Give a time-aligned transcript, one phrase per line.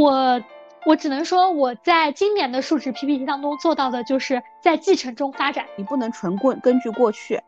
[0.00, 0.42] 我
[0.86, 5.66] 我只能说我在今年的数值 PPT 当中做到的就是在继承中发展。
[5.76, 7.38] 你不能纯过根据过去。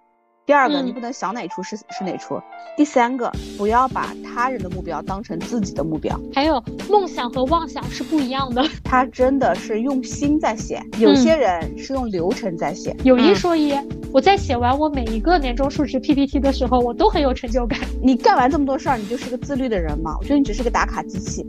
[0.45, 2.39] 第二个，嗯你不能想哪出是是哪出。
[2.77, 6.21] 第三个，不要把他人的目标当成自己的目标。
[6.35, 8.63] 还有梦想和妄想是不一样的。
[8.83, 12.95] 他真的是用心在写，有些人是用流程在写。
[13.05, 13.73] 有一嗯说一，
[14.13, 17.79] 我在写完我每一个年终述职 PPT 的时候，我都很有成就感。
[18.03, 20.17] 你干完这么多事儿，你就是个自律的人吗？
[20.19, 21.47] 我觉得你只是个打卡机器。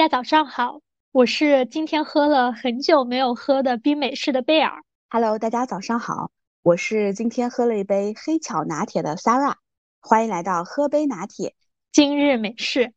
[0.00, 0.80] 家早上好，
[1.12, 4.82] 我是今天喝了很久没有喝的冰美式的贝尔。
[5.10, 6.30] Hello，大家早上好，
[6.62, 9.56] 我是今天喝了一杯黑巧拿铁的 Sarah，
[10.00, 11.54] 欢迎来到喝杯拿铁。
[11.92, 12.94] 今日美式，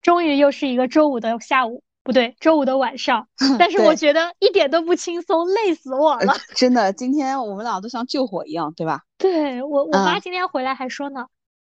[0.00, 3.26] 终于又是一个周五的下午，不对，周五的晚上。
[3.58, 6.34] 但是我觉得一点都不轻松，累死我了。
[6.54, 9.00] 真的，今天我们俩都像救火一样，对吧？
[9.18, 11.26] 对，我，我妈嗯今天回来还说呢，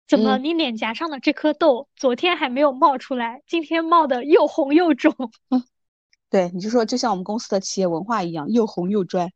[0.06, 5.14] 怎么嗯你脸颊上的这颗痘，昨天还没有冒出来，今天冒的又红又肿。
[6.30, 9.30] 对，你就说就像我们公司的企业文化一样，又红又专。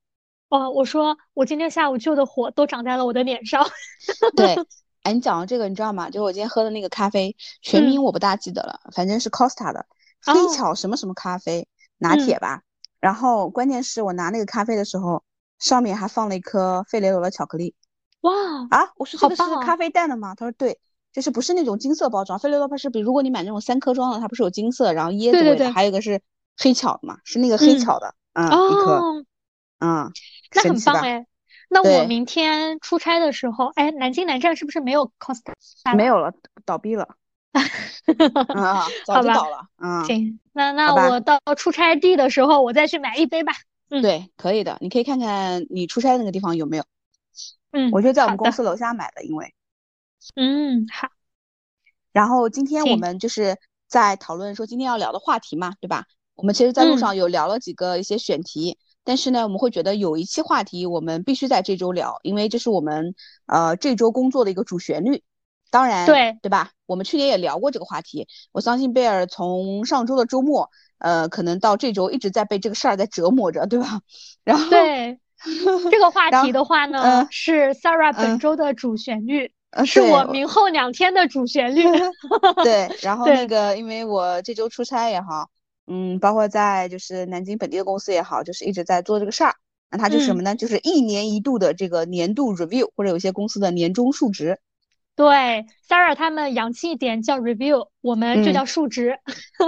[0.49, 3.65] 哦，我说我今天下午救的火都长在了我的脸上。
[4.35, 4.57] 对，
[5.05, 6.11] 哎，你讲到这个，你知道吗？
[6.11, 9.87] 就我今天喝的那个咖啡，全名我不大记得了，反正是 Costa 的
[10.23, 12.63] 黑哦巧什么什么咖啡拿嗯铁吧。
[12.99, 15.23] 然后关键是我拿那个咖啡的时候，
[15.59, 17.75] 上面还放了一颗费雷罗的巧克力
[18.23, 18.33] 哇，
[18.71, 18.91] 啊！
[18.97, 20.35] 我说这个是咖啡蛋的吗？
[20.35, 20.79] 他说对，
[21.13, 26.21] 就是不是那种金色包装，费雷罗它是比如果你买那种三颗装的，它不是有金色，然后椰子味的，对对对还有一个是
[26.57, 29.25] 黑巧的嘛，是那个黑嗯巧的，嗯，一颗，哦，
[29.81, 30.13] 嗯，
[30.55, 30.63] 那？
[30.63, 31.27] 很棒哎。
[31.71, 35.53] 那我明天出差的时候，哎，南京南站是不是没有 Costa？
[35.95, 36.33] 没有了，
[36.65, 37.07] 倒闭了，
[39.05, 40.03] 早就倒了，嗯。
[40.07, 43.53] 行，那那我到出差地的时候，我再去买一杯吧。
[43.91, 46.85] 嗯对，可以的，你可以看看你出差的那个地方有没有。
[47.73, 49.55] 嗯，我就在我们公司楼下买的，因为。
[50.35, 51.09] 嗯，好，
[52.13, 53.57] 然后今天我们就是
[53.87, 56.05] 在讨论说今天要聊的话题嘛，对吧？
[56.35, 63.15] 我们其实在路嗯上有聊了几个一些选题，但是呢，我们会觉得有一期话题我们必须在这周聊，因为这是我们
[63.47, 65.23] 呃这周工作的一个主旋律。
[65.71, 66.71] 当然，对对吧？
[66.87, 74.01] 我们去年也聊过这个话题，我相信贝尔从上周的周末，呃，可能到这周一直在被这个事儿在折磨着，对吧？
[74.45, 75.21] 然后，对，
[75.91, 81.83] 这个话题的话呢嗯，是 Sarah 本嗯周的主旋律，呃，是我明后两天的主旋律。
[82.65, 85.51] 对，然后那个，因为我这周出差也好，
[85.87, 89.55] 嗯，包括在就是南京本地的公司也好，就是一直在做这个事儿。
[89.91, 90.55] 那它就是什么呢？
[90.55, 94.59] 就是一年一度的这个年度 review，或者有些公司的年终述职。
[95.17, 99.19] 对，Sarah 他们洋气一点叫 review，我们就嗯叫述职。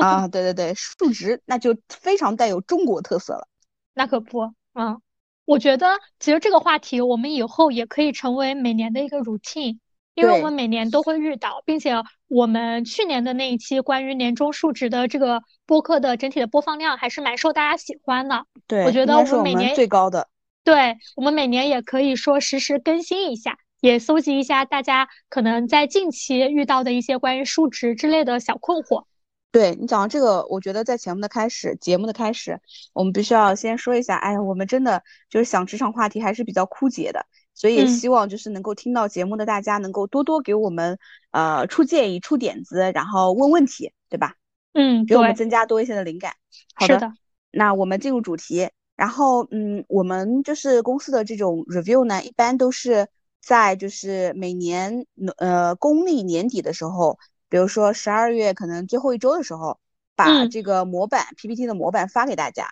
[0.01, 3.49] 啊，对 对对，述职那就非常带有中国特色了。
[3.95, 5.01] 那可不，嗯，
[5.51, 9.79] 我觉得其实这个话题我们以后也可以成为每年的一个 routine，
[10.15, 11.93] 因为我们每年都会遇到，并且
[12.29, 18.45] 我们去年的那一期关于年终述职的这个播客的整体的播放量还是蛮受大家喜欢的。
[18.69, 20.29] 对，我觉得我们我们每年最高的。
[20.63, 29.07] 对，我们每年也可以说实时更新一下，也搜集一下大家可能在近期遇到的一些关于述职之类的小困惑。
[29.53, 32.61] 对你讲到这个，我觉得在节目的开始，节目的开始，
[32.93, 40.99] 我们必须要先说一下，哎呀，我们真的就是想职场话题还是比较枯竭的，所以也嗯希望就是能够听到节目的大家能够多多给我们
[41.33, 44.35] 呃出建议、出点子，然后问问题，对吧？
[44.73, 46.35] 嗯，给我们，增加多一些的灵感。
[46.75, 47.13] 好的，的，
[47.51, 53.09] 那我们进入主题，然后嗯，我们就是公司的这种 review 呢，一般都是
[53.43, 55.07] 在就是每年
[55.39, 57.19] 呃公历年底的时候，
[57.51, 59.79] 比如说十二月可能最后一周的时候，
[60.17, 60.49] 把嗯。
[60.49, 62.69] 这个模板 PPT 的模板发给大家，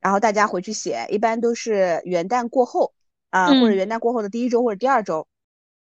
[0.00, 2.94] 然后大家回去写，一般都是元旦过后
[3.28, 3.76] 啊、或者嗯。
[3.76, 5.26] 元旦过后的第一周或者第二周，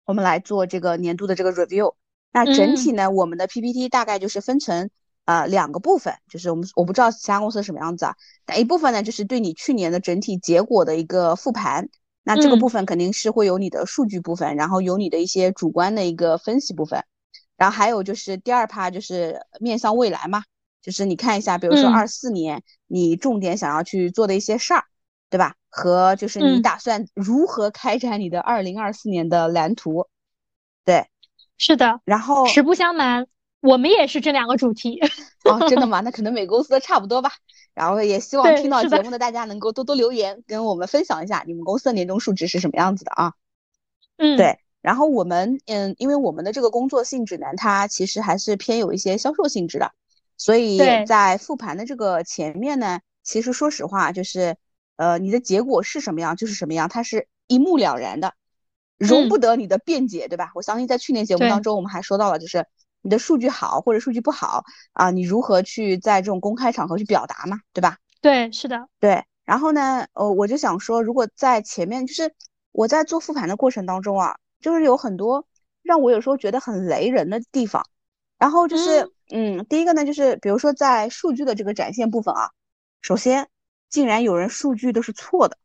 [0.07, 1.95] 我们来做这个年度的这个 review。
[2.33, 2.93] 那整体嗯。
[2.93, 4.91] 呢，我们的 PPT 大概就是分成
[5.25, 8.15] 呃两个部分，就是我们我不知道其他公司是什么样子啊，
[8.47, 11.89] 但一部分呢就是对你去年的整体结果的一个复盘，
[12.23, 12.59] 那这个嗯。
[12.59, 17.03] 部分肯定是会有你的数据部分，然后有你的一些主观的一个分析部分，
[17.59, 20.45] 然后还有就是第二趴就是面向未来嘛，
[20.81, 24.85] 就是你看一下，比如说嗯二四年你重点想要去做的一些事儿，
[25.29, 25.57] 对吧？
[25.69, 30.09] 和就是你嗯打算如何开展你的二零二四年的蓝图，
[30.85, 31.09] 对，
[31.59, 33.27] 是的，然后实不相瞒，
[33.61, 34.99] 我们也是这两个主题。
[35.45, 36.01] 哦，真的 吗？
[36.01, 37.33] 那可能每个公司都差不多吧。
[37.75, 43.35] 然后也希望听到节目的大家能够多多留言，跟我们分享一下你们公司的年终述职是什么样子的啊。
[44.17, 49.93] 嗯，对，然后我们嗯，因为我们的这个工作性质呢，它其实还是偏有一些销售性质的，
[50.37, 54.57] 所以在复盘的这个前面呢，其实说实话就是
[54.97, 58.35] 呃，你的结果是什么样就是什么样，它是一目了然的，
[58.99, 60.51] 容不得你的辩解，对吧？
[60.55, 62.67] 我相信在去年节目当中，我们还说到了，就是
[63.03, 67.99] 你的数据好或者数据不好啊，你如何去在这种公开场合去表达嘛，对吧？
[68.21, 69.25] 对，是的，对。
[69.45, 72.35] 然后呢，呃，我就想说，如果在前面，就是
[72.73, 75.47] 我在做复盘的过程当中啊，就是有很多
[75.83, 77.85] 让我有时候觉得很雷人的地方。
[78.39, 82.51] 然后就是，嗯，第一个呢，就是比如说在数据的这个展现部分啊，
[83.03, 83.49] 首先。
[83.91, 85.57] 竟然有人数据都是错的，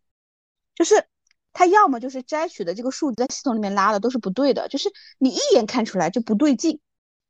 [0.76, 1.06] 就是
[1.52, 6.80] 他要么就是摘取的这个数据在系统里面拉的都是不对的，就是你一眼看出来就不对劲，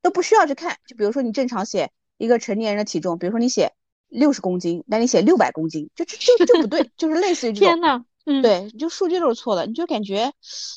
[0.03, 0.77] 都不需要去看。
[0.85, 3.73] 就比如说你正常写一个成年人的体重，比如说你写
[4.07, 7.69] 六十公斤，那你写六百公斤，就就就就不对，就是类似于这种。
[7.69, 10.31] 天呐，嗯，对，就数据都是错的，你就感觉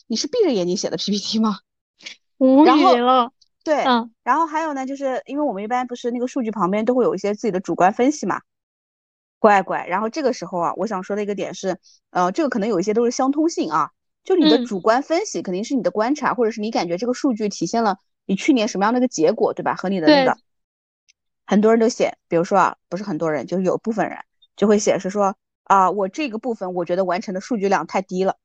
[0.07, 1.59] 你是闭着眼睛写的 PPT 吗？
[2.39, 3.33] 无语了。
[3.65, 8.41] 对，嗯，然后还有呢，就是因为我们一般不是那个数据旁边都会有一些自己的主观分析嘛。
[9.39, 11.79] 乖乖，然后这个时候啊，我想说的一个点是，
[12.11, 13.91] 呃，这个可能有一些都是相通性啊，
[14.25, 19.75] 就你的主观分析肯定是你的观察，或者是你感觉这个数据体现了你去年什么样的一个结果，对吧？
[19.75, 20.37] 和你的那个，
[21.47, 24.19] 很多人都写，比如说啊，不是很多人，就是有部分人
[24.57, 28.39] 就会写是说啊，我这个部分我觉得完成的数据量太低了，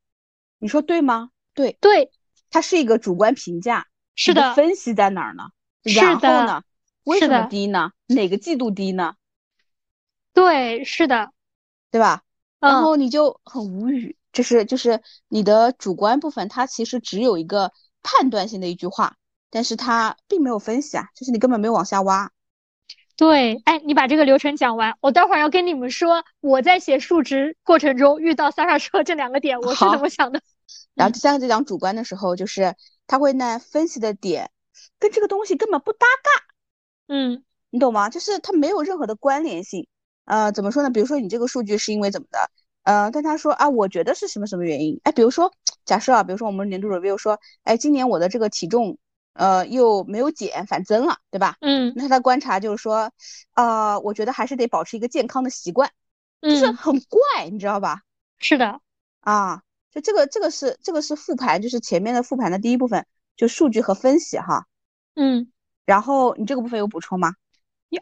[0.59, 1.29] 你说对吗？
[1.53, 2.11] 对对，
[2.49, 5.43] 它是一个主观评价，是的，分析在哪儿呢？
[5.83, 6.63] 然后呢？
[7.03, 7.91] 为什么低呢？
[8.07, 9.15] 哪个季度低呢？
[10.33, 11.31] 对，是的，
[11.89, 12.23] 对吧？
[12.59, 17.71] 然后你就很无语，就是就是你的主观部分，它其实只有一个
[18.03, 19.17] 判断性的一句话，
[19.49, 22.31] 但是它并没有分析啊，就是你根本没有往下挖。
[23.21, 30.41] 对，哎，你把这个流程讲完，我待会儿要跟你们说我在写数值过程中遇到 Sara 说这两个点，我是怎么想的。
[30.95, 32.73] 然后第三个在讲主观的时候，就是
[33.05, 34.49] 他会呢分析的点
[34.97, 36.45] 跟这个东西根本不搭嘎，
[37.13, 38.09] 嗯，你懂吗？
[38.09, 39.87] 就是它没有任何的关联性。
[40.25, 40.89] 呃，怎么说呢？
[40.89, 42.49] 比如说你这个数据是因为怎么的？
[42.81, 44.99] 呃，但他说啊，我觉得是什么什么原因？
[45.03, 45.53] 哎，比如说
[45.85, 48.97] 假设啊，比如说我们年度 review 说，哎，今年我的这个体重，
[49.33, 51.57] 呃，又没有减，反增了，对吧？
[51.61, 53.11] 嗯，那他的观察就是说，
[53.53, 55.89] 啊，我觉得还是得保持一个健康的习惯，
[56.41, 58.01] 就是很怪，你知道吧？
[58.39, 58.81] 是的，
[59.21, 59.61] 啊，
[59.91, 63.05] 就这个这个是这个是复盘，就是前面的复盘的第一部分，
[63.35, 64.65] 就数据和分析哈。
[65.15, 65.51] 嗯，
[65.85, 67.33] 然后你这个部分有补充吗？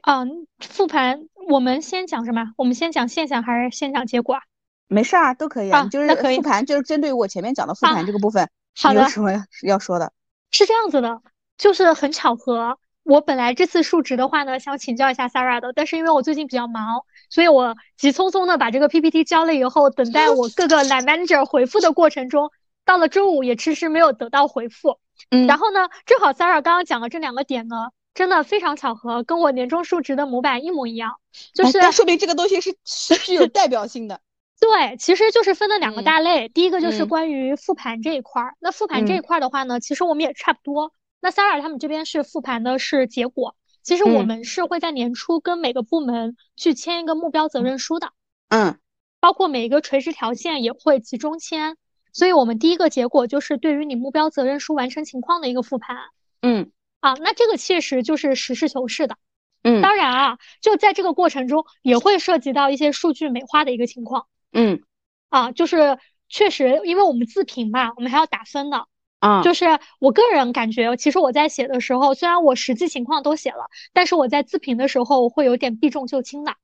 [0.02, 0.24] 啊，
[0.60, 2.54] 复盘，我们先讲什么？
[2.58, 4.42] 我们先讲现象还是先讲结果啊？
[4.88, 5.86] 没事啊，都可以啊。
[5.86, 10.14] 就是复盘，就是针对我前面讲的复盘这个部分，好的，有什么要说的？
[10.52, 11.22] 是这样子的，
[11.58, 22.52] 就是很巧合，我本来这次述职的话呢，想请教一下 Sarah 的，但是因为我最近比较忙，所以我急匆匆的把这个 PPT 交了以后，等待我各个 line manager 回复的过程中，
[22.86, 25.00] 到了中午也迟迟没有得到回复。
[25.32, 27.90] 嗯，然后呢，正好 Sarah 刚刚讲的这两个点呢。
[28.16, 31.14] 真的非常巧合，跟我年终述职的模板一模一样，
[31.54, 34.20] 就是那说明这个东西是是具有代表性的。
[34.60, 38.56] 对，其实就是分了两个大类，第一个就是关于复盘这一块儿。
[38.60, 40.94] 那复盘这一块儿的话呢，其实我们也差不多。
[41.22, 48.12] 那 Sarah 他们这边是复盘的是结果，其实我们是会在年初跟每个部门去签一个目标责任书的。
[48.50, 48.78] 嗯，
[49.20, 51.78] 包括每一个垂直条线也会集中签，
[52.14, 55.98] 所以我们第一个结果就是对于你目标责任书完成情况的一个复盘。
[56.42, 56.72] 嗯。
[57.02, 59.16] 啊，那这个确实就是实事求是的，
[59.64, 64.82] 嗯，当然啊，就在这个过程中也会涉及到一些数据美化的一个情况，嗯，
[65.30, 65.98] 啊，就是
[66.28, 68.86] 确实，因为我们自评嘛，我们还要打分的，
[69.20, 69.66] 啊，就是
[70.00, 76.56] 我个人感觉，其实我在写的时候，虽然我实际情况都写了，但是我在自评的时候会有点避重就轻的，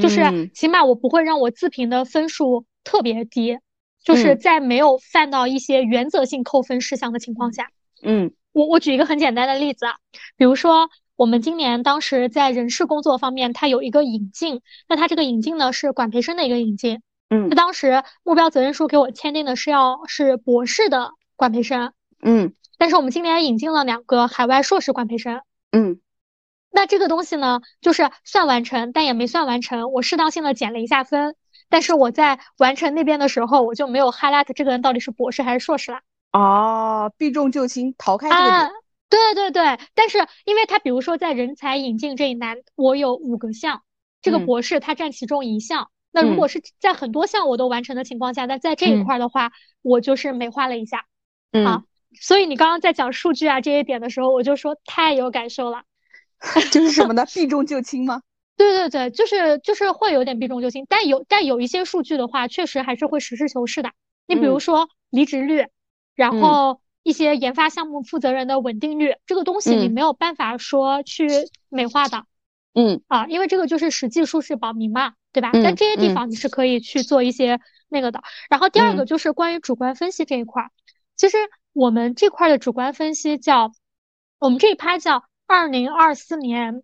[0.00, 3.58] 就是起码我不会让我自评的分数特别低，
[4.02, 7.68] 就是在没有犯到一些原则性扣分事项的情况下，
[8.02, 8.32] 嗯。
[8.54, 9.96] 我我举一个很简单的例子啊，
[10.36, 17.00] 比如说我们今年当时在人事工作方面，它有一个引进，那它这个引进呢是管培生的一个引进，
[17.34, 25.40] 嗯，那当时目标责任书给我签订的是要是博士的管培生，嗯，但是我们今年引进了两个海外硕士管培生，
[25.72, 26.00] 嗯，
[26.70, 31.34] 那这个东西呢就是算完成，但也没算完成，我适当性的减了一下分，
[31.68, 36.02] 但是我在完成那边的时候，我就没有 highlight 这个人到底是博士还是硕士啦。
[36.32, 38.70] 哦，避重就轻，逃开这个点。
[39.08, 43.82] 对对对，但是因为他比如说在人才引进这一栏，我有五个项，
[44.22, 45.90] 这个博士他占其中一项。
[46.14, 49.52] 那如果是在很多项我都完成的情况下，那在这一块的话，
[49.82, 51.04] 我就是美化了一下。
[51.52, 51.84] 啊，
[52.20, 55.82] 所以你刚刚在讲数据啊这些点的时候，我就说太有感受了。
[56.72, 57.26] 就是什么呢？
[57.34, 58.22] 避重就轻吗？
[58.56, 63.90] 对对对，就是就是会有点避重就轻，但有但有一些数据的话，确实还是会实事求是的。
[64.26, 65.66] 你比如说离职率。
[66.16, 71.26] 然后一些研发项目负责人的稳定率，这个东西你没有办法说去
[71.68, 72.26] 美化的，嗯
[73.08, 75.50] 啊，因为这个就是实际舒适保密嘛，对吧？
[75.52, 78.22] 但这些地方你是可以去做一些那个的。
[78.50, 80.70] 然后第二个就是关于主观分析这一块儿，
[81.16, 81.38] 其实
[81.72, 83.72] 我们这块的主观分析叫，
[84.38, 86.82] 我们这一趴叫二零二四年，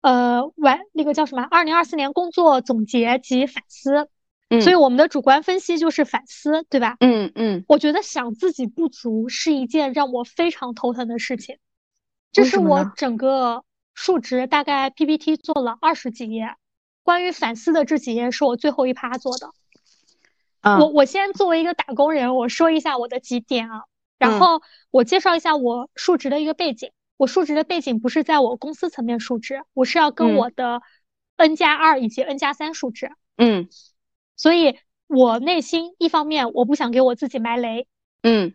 [0.00, 1.42] 呃，完那个叫什么？
[1.42, 4.08] 二零二四年工作总结及反思。
[4.52, 6.96] 嗯，所以我们的主观分析就是反思，对吧？
[6.98, 11.58] 嗯嗯，我觉得想自己不足是一件让我非常头疼的事情。
[12.32, 13.62] 这是我整个
[14.00, 16.56] 数值大概 PPT 做了二十几页，
[17.02, 19.52] 关于反思的这几页是我最后一趴做的。
[20.62, 23.84] 我我先作为一个打工人，我说一下我的几点啊，
[24.18, 26.92] 然后我介绍一下我数值的一个背景。
[27.18, 30.80] 我数值的背景不是在我公司层面数值，我是要跟我的
[31.36, 33.12] N 加二以及 N 加三数值。
[33.36, 33.68] 嗯。
[34.34, 34.78] 所以，
[35.08, 37.86] 我内心一方面我不想给我自己埋雷，
[38.22, 38.54] 嗯，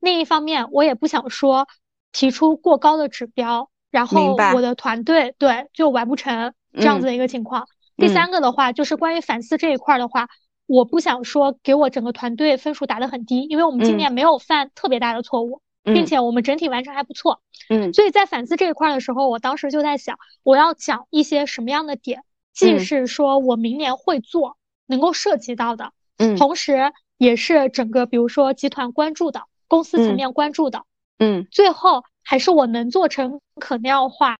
[0.00, 1.68] 另一方面我也不想说
[2.10, 7.66] 提出过高的指标，然后我的团队对就完不成这样子的一个情况。
[7.96, 10.28] 第三个的话就是关于反思这一块的话，
[10.66, 17.40] 我不想说给我整个团队分数打得很低，因为我们今年没有犯特别大的错误，并且我们整体完成还不错。
[17.68, 22.22] 嗯，所以在反思这一块的时候，我当时就在想，我要讲一些什么样的点，
[22.54, 24.56] 既是说我明年会做。
[24.90, 30.84] 能够涉及到的，嗯，同时也是整个，比如说集团关注的，公司层面关注的，
[31.18, 34.36] 嗯，最后还是我能做成可量化，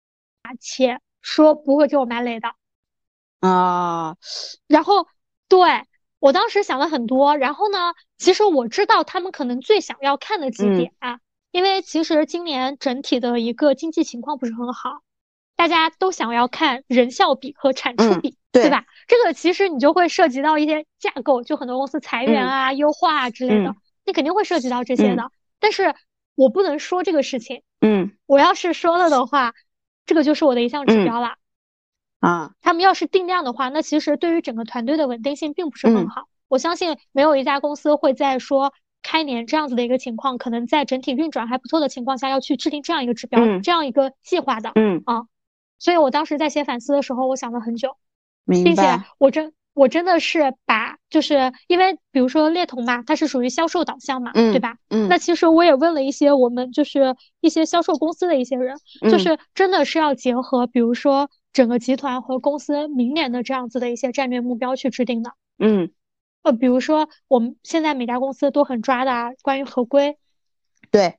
[0.61, 2.53] 且说不会给我埋雷的，
[3.41, 4.15] 啊，
[4.67, 5.07] 然后
[5.49, 5.87] 对
[6.19, 15.01] 我当时想了很多，然后呢，其实我知道他们可能最想要看的几点啊，因为其实今年整体的一个经济情况不是很好。
[15.57, 18.85] 大家都想要看人效比和产出比，对吧？
[19.07, 25.33] 这个其实你就会涉及到一些架构，就很多公司裁员啊、优化啊之类的，你肯定会涉及到这些的。
[25.59, 25.95] 但是
[26.35, 29.55] 我不能说这个事情，嗯，我要是说了的话，
[30.07, 31.37] 这个就是我的一项指标了。
[32.21, 36.25] 啊，他们要是定量的话，那其实对于整个团队的稳定性并不是很好。
[36.49, 44.73] 我相信没有一家公司会在说开年这样子的一个情况，可能在整体运转还不错的情况下，要去制定这样一个指标、这样一个计划的。
[44.75, 45.27] 嗯啊。
[45.79, 47.97] 所以我当时在写反思的时候，我想了很久，
[48.47, 48.83] 并且
[49.19, 54.77] 我真我真的是把，就是因为比如说猎头嘛，它是属于销售导向嘛，对吧？
[54.91, 65.33] 嗯，那其实我也问了一些我们就是一些销售公司的一些人，就是真的是要结合，比如说整个集团和公司明年的这样子的一些战略目标去制定的。
[65.59, 65.91] 嗯，
[66.43, 70.17] 呃，比如说我们现在每家公司都很抓的啊，关于合规。
[70.91, 71.19] 对。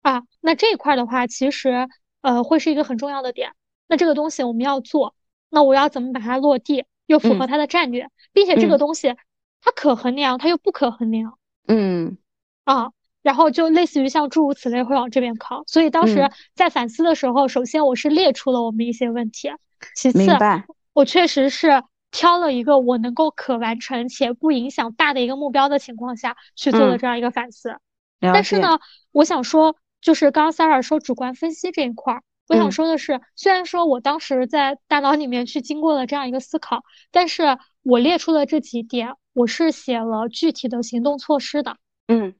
[0.00, 1.88] 啊，那这一块的话，其实
[2.22, 3.52] 呃会是一个很重要的点。
[3.88, 5.14] 那这个东西我们要做，
[5.50, 9.16] 那我要怎么把它落地，又符合它的战略，并且这个东西
[9.68, 12.16] 它可衡量，它又不可衡量，嗯，
[12.64, 15.62] 啊，然后就类似于像诸如此类会往这边靠。
[15.66, 19.50] 所以当时在反思的时候，首先我是列出了我们一些问题，
[19.94, 20.18] 其次
[20.94, 27.76] 我确实是挑了一个我能够可完成且不影响大的一个目标的情况下去做的这样一个反思。
[28.20, 28.80] 但是呢，
[29.12, 32.22] 我想说，就是刚刚 Sarah 说主观分析这一块儿。
[32.48, 41.76] 我想说的是，虽然说我当时在大脑里面去经过了这样一个思考，但是我列出了这几点，我是写了具体的行动措施的。
[42.06, 42.34] 嗯，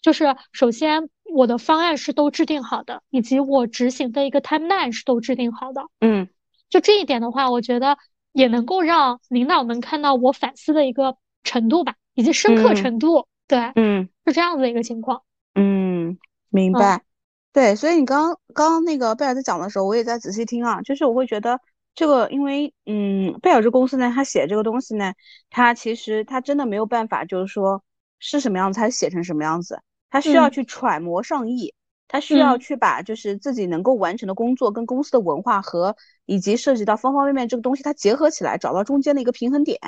[0.00, 5.82] 就是首先我的方案是都制定好的，以及我执行的一个 timeline 是都制定好的。
[6.00, 6.28] 嗯，
[6.70, 7.98] 就这一点的话，我觉得
[8.32, 13.26] 也能够让领导们看到我反思的一个程度吧，以及深刻程度。
[13.46, 15.22] 对，嗯，是这样子的一个情况。
[15.54, 17.02] 嗯，明白。
[17.52, 20.80] 对，所以你刚刚刚那个贝尔在讲的时候，我也在仔细听啊。
[20.82, 21.60] 就是我会觉得
[21.96, 25.12] 这个，因为嗯，贝尔这公司呢，他写这个东西呢，
[25.50, 27.82] 他其实他真的没有办法，就是说
[28.20, 29.80] 是什么样子，他写成什么样子，
[30.10, 31.74] 他需要去揣摩上意，
[32.06, 39.80] 他需要去把就是自己能够完成的工作跟公司的文化和以及涉及到方方面面这个东西，它结合起来，找到中间的一个平衡点。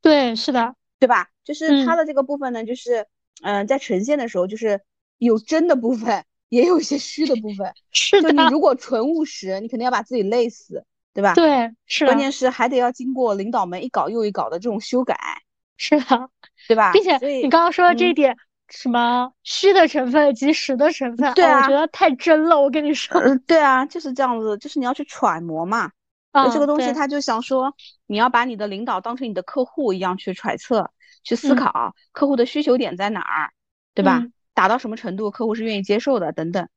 [0.00, 1.26] 对，是的，对吧？
[1.42, 3.08] 就是他的这个部分呢，就是
[3.42, 4.80] 嗯，在呈现的时候，就是
[5.18, 6.24] 有真的部分。
[6.48, 8.30] 也有一些虚的部分， 是的。
[8.30, 11.34] 就你如果纯务实，你肯定要把自己累死，对吧？
[11.34, 12.04] 对，是。
[12.06, 15.16] 关键是还得要经过领导们一稿又一稿的这种修改，
[15.76, 16.30] 是的，
[16.66, 16.92] 对吧？
[16.92, 18.36] 并且你刚刚说的这一点，
[18.68, 22.60] 什么虚的成分及实的成分， 对啊，我觉得太真了。
[22.60, 25.90] 我跟你说，嗯，对啊，就是这样子，就是你要去揣摩嘛。
[26.30, 27.74] 啊，这个东西他就想说，
[28.06, 30.90] 你要把你的领导当成你的客户一样去揣测、
[31.24, 33.50] 去思考，客户的需求点在哪儿，
[33.94, 34.22] 对吧？
[34.58, 36.68] 达到什么程度，客户是愿意接受的，等等。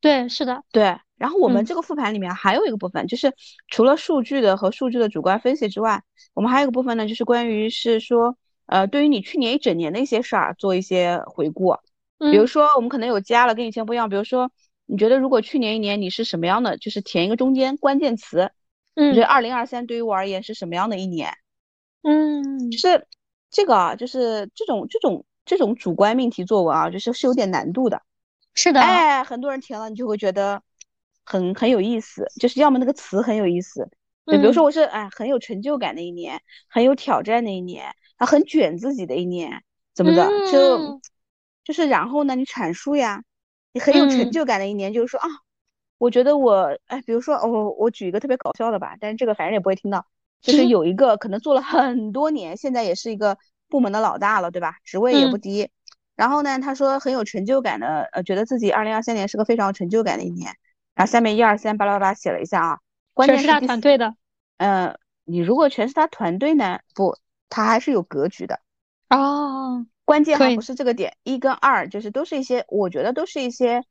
[0.00, 0.98] 对，是的，对。
[1.18, 3.34] 然后我们这个复盘里面还有一个部分，就是
[3.68, 11.76] 除了数据的和数据的主观分析之外，我们还有一个部分呢，就是关于是说，呃，对于你去年一整年的一些事儿做一些回顾。
[12.18, 14.08] 比如说，我们可能有加了，跟以前不一样。
[14.08, 14.50] 比如说，
[14.86, 18.50] 你觉得如果去年一年你是什么样的，就是填一个中间关键词，
[18.94, 21.34] 你觉得二零二三对于我而言是什么样的一年？
[22.02, 23.06] 嗯，就是
[23.50, 28.00] 这个啊，就是这种这种这种主观命题作文啊，就是是有点难度的。
[28.54, 30.62] 是的，哎，很多人填了，你就会觉得
[31.24, 33.90] 很很有意思，就是要么那个词很有意思，
[34.26, 40.24] 对，比如说我是哎很有成就感的一年，很有挑战的一年，啊很卷自己的一年，怎么的？
[40.52, 41.00] 就
[41.64, 43.24] 就是然后呢，你阐述呀，
[43.72, 45.28] 你很有成就感的一年，就是说啊，
[45.98, 50.06] 我觉得我哎，比如说我我举一个特别搞笑的吧，但是这个反正也不会听到，
[50.40, 50.66] 就是。
[50.66, 53.36] 有一个可能做了很多年，现在也是一个
[53.70, 54.76] 部门的老大了，对吧？
[54.84, 55.70] 职位也不低。
[56.16, 60.54] 然后呢，他说很有成就感的，呃，觉得自己二零二三年是个非常有成就感的一年。
[60.94, 62.78] 然后下面一二三巴拉巴拉写了一下啊，
[63.14, 64.14] 关键是他团队的。
[64.58, 67.16] 嗯，你如果全是他团队呢，不，
[67.48, 68.60] 他还是有格局的。
[69.08, 73.82] 哦，关键还不是这个点，一跟二就是都是一些，我觉得都是一些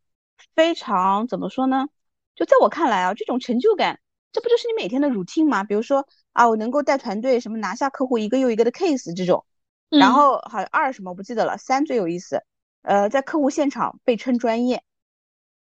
[0.55, 1.88] 非常怎么说呢？
[2.36, 4.00] 就在我看来啊，这种成就感，
[4.31, 5.63] 这不就是你每天的 routine 吗？
[5.63, 9.45] 比如说啊，我能够带团队什么拿下客户一个又一个的 case 这种。
[9.89, 12.43] 然后好像二什么不记得了，三最有意思，
[12.84, 14.84] 呃，在客户现场被称专业，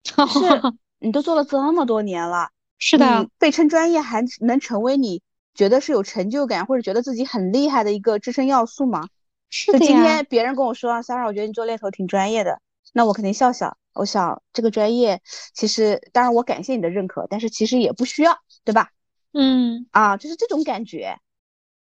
[0.28, 0.62] 是
[0.98, 5.22] 你都做了这么多年了，是的，被称专业还能成为你
[5.54, 9.08] 觉得是有成就感或者觉得自己很厉害的一个支撑要素吗？
[9.50, 12.60] 是的今天别人跟我说，Sarah，我觉得你做猎头挺专业的，
[12.92, 13.76] 那我肯定笑笑。
[13.92, 15.20] 我想这个专业
[15.52, 18.90] 其实，当然我感谢你的认可，但是其实也不需要，对吧？
[19.32, 21.18] 嗯，啊，就是这种感觉，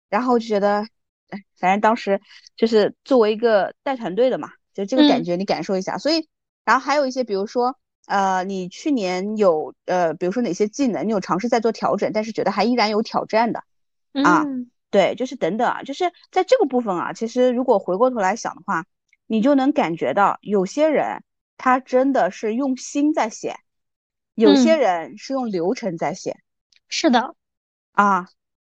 [0.08, 0.86] 然后就觉得。
[1.58, 2.20] 反正当时
[2.56, 5.98] 就是作为一个带团队的嘛，就这个感觉你感受一下。
[5.98, 6.28] 所以，
[6.64, 13.62] 然后还有一些，比如说，呃，你去年有呃，比如说哪些技能你有尝试在做调整，但是觉得还依然有挑战的
[14.24, 14.44] 啊？
[14.90, 18.84] 对，就是等等啊，就是在这个部分啊，其实如果回过头来想的话，
[19.26, 21.22] 你就能感觉到有些人
[21.56, 23.56] 他真的是用心在写，
[24.34, 26.38] 有些人是用流程在写。
[26.88, 27.36] 是的，
[27.92, 28.28] 啊。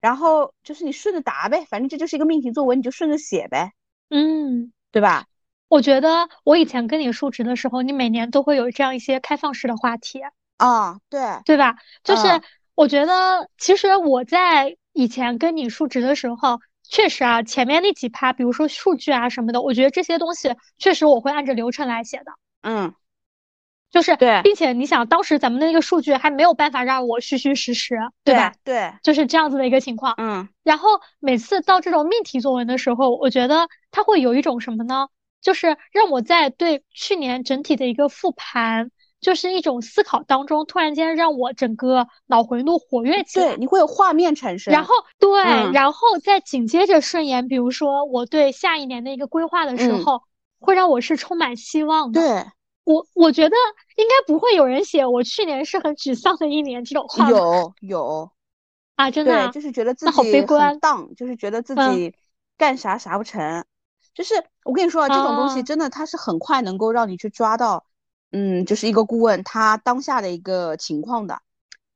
[0.01, 3.72] 然后就是你顺着答呗，反正这就是一个命题作文，你就顺着写呗，
[4.10, 5.25] 嗯，对吧？
[5.70, 10.20] 我觉得我以前跟你述职的时候，你每年都会有这样一些开放式的话题
[10.57, 11.75] 啊，对，对吧？
[12.03, 12.27] 就是
[12.75, 22.33] 我觉得其实我在以前跟你述职的时候，确实啊，前面那几趴，比如说数据啊什么的，我觉得这些东西确实我会按着流程来写的，
[22.64, 22.94] 嗯。
[23.91, 28.53] 就是对，并且你想，当时咱们的那个数据还没有办法让我虚虚实实，对吧？
[28.63, 30.15] 对，就是这样子的一个情况。
[30.17, 30.87] 嗯，然后
[31.19, 35.09] 每次到这种命题作文的时候，我觉得它会有一种什么呢？
[35.41, 43.47] 就是让我在对去年整体的一个复盘，就是一种思考当中，突然间让我整个脑回路活跃起来。
[43.47, 44.73] 对，你会有画面产生。
[44.73, 50.21] 然后对，然后再紧接着顺延，比如说我对下一年的一个规划的时候，
[50.59, 52.21] 会让我是充满希望的。
[52.21, 52.45] 对。
[52.83, 53.55] 我我觉得
[53.96, 57.29] 应该不会有人写我去年是很沮丧的一年这种话。
[57.29, 58.31] 有有
[58.96, 62.13] 啊，真的，就是觉得自己好悲观，荡，就是觉得自己
[62.57, 63.63] 干啥啥不成。
[64.13, 67.85] 就是我跟你说啊，这种东西真的它是很快能够让你去抓到，
[68.31, 71.41] 嗯，就是一个顾问他当下的一个情况的。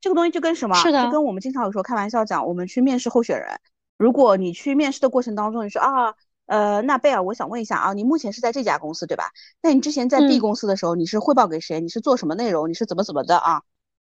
[0.02, 0.76] 这个东西就跟什么？
[0.76, 3.60] 是的，就跟我们经常有时候开玩笑讲，我们去面试候选人，
[3.98, 6.16] 如果你去面试的过程当中，你说啊。
[6.46, 9.32] 呃，那贝尔，我想问一下啊，你目前是在这家公司对吧？
[9.62, 11.82] 那你之前在 B 公司的时候，你是汇报给谁？
[11.82, 12.70] 你是做什么内容？
[12.70, 13.64] 你是怎么怎么的啊？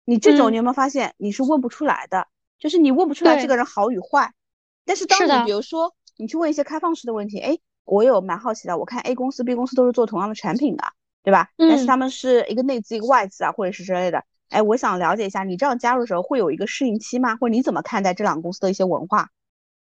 [0.04, 2.28] 你这种你有没有发现你是问不出来的？
[2.60, 4.34] 就是你问不出来这个人好与坏。
[4.86, 10.84] 但是当你比如说你去问一些开放式的问题，哎，我有蛮好奇的，我看 A 公司、B 公司都是做同样的产品的，
[11.24, 11.50] 对吧？
[11.58, 14.24] 但是他们是一个内资一个外资啊，或者是之类的。
[14.50, 17.36] 哎，我想了解一下，你这样加入的时候会有一个适应期吗？
[17.38, 19.30] 或者你怎么看待这两个公司的一些文化？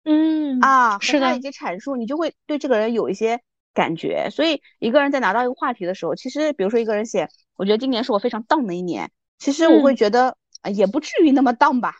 [0.08, 3.40] 嗯啊，是的，以及阐述，你就会对这个人有一些
[3.74, 4.28] 感觉。
[4.30, 10.36] 所以一个人在拿到一个话题的时候，其实比如说一个人写，我觉得今年是我非常荡的一年，其实我会觉得
[10.72, 11.96] 也不至于那么荡吧。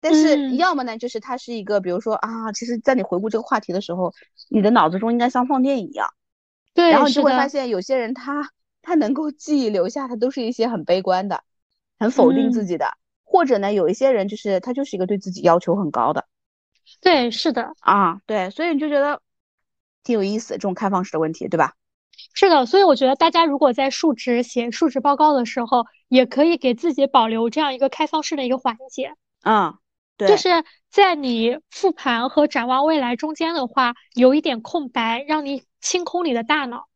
[0.00, 4.14] 但是要么呢，就是他是一个，比如说啊，其实在你回顾这个话题的时候，
[4.48, 6.08] 你的脑子中应该像放电一样。
[6.72, 8.48] 对，然后你就会发现有些人他
[8.80, 11.42] 他能够记忆留下，他都是一些很悲观的，
[11.98, 16.26] 很否定自己的，或者呢，有一些人就是他就是一个对自己要求很高的。
[17.00, 19.22] 对，是的啊，对，所以你就觉得
[20.04, 21.74] 挺有意思，这种开放式的问题，对吧？
[22.34, 29.14] 是的，所以我觉得大家如果在述职写述职报告的时候，也可以给自己保留这样一个开放式的一个环节。
[29.42, 29.78] 嗯，
[30.18, 36.88] 对，就是在你复盘和展望未来中间的话，有一点空白，让你清空你的大脑。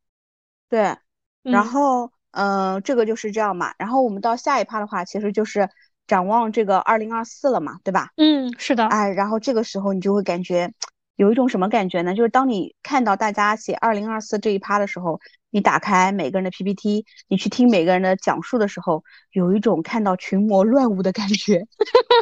[0.68, 0.98] 对，
[1.42, 3.74] 然后嗯，这个就是这样嘛。
[3.78, 5.70] 然后我们到下一趴的话，其实就是。
[6.06, 8.10] 展望这个二零二四了嘛，对吧？
[8.16, 8.86] 嗯，是的。
[8.86, 10.72] 哎，然后这个时候你就会感觉
[11.16, 12.14] 有一种什么感觉呢？
[12.14, 21.66] 就是当你看到大家写二零二四这一趴的时候，你打开每个人的 PPT，你去听每个人的讲述的时候，有一种看到群魔乱舞的感觉。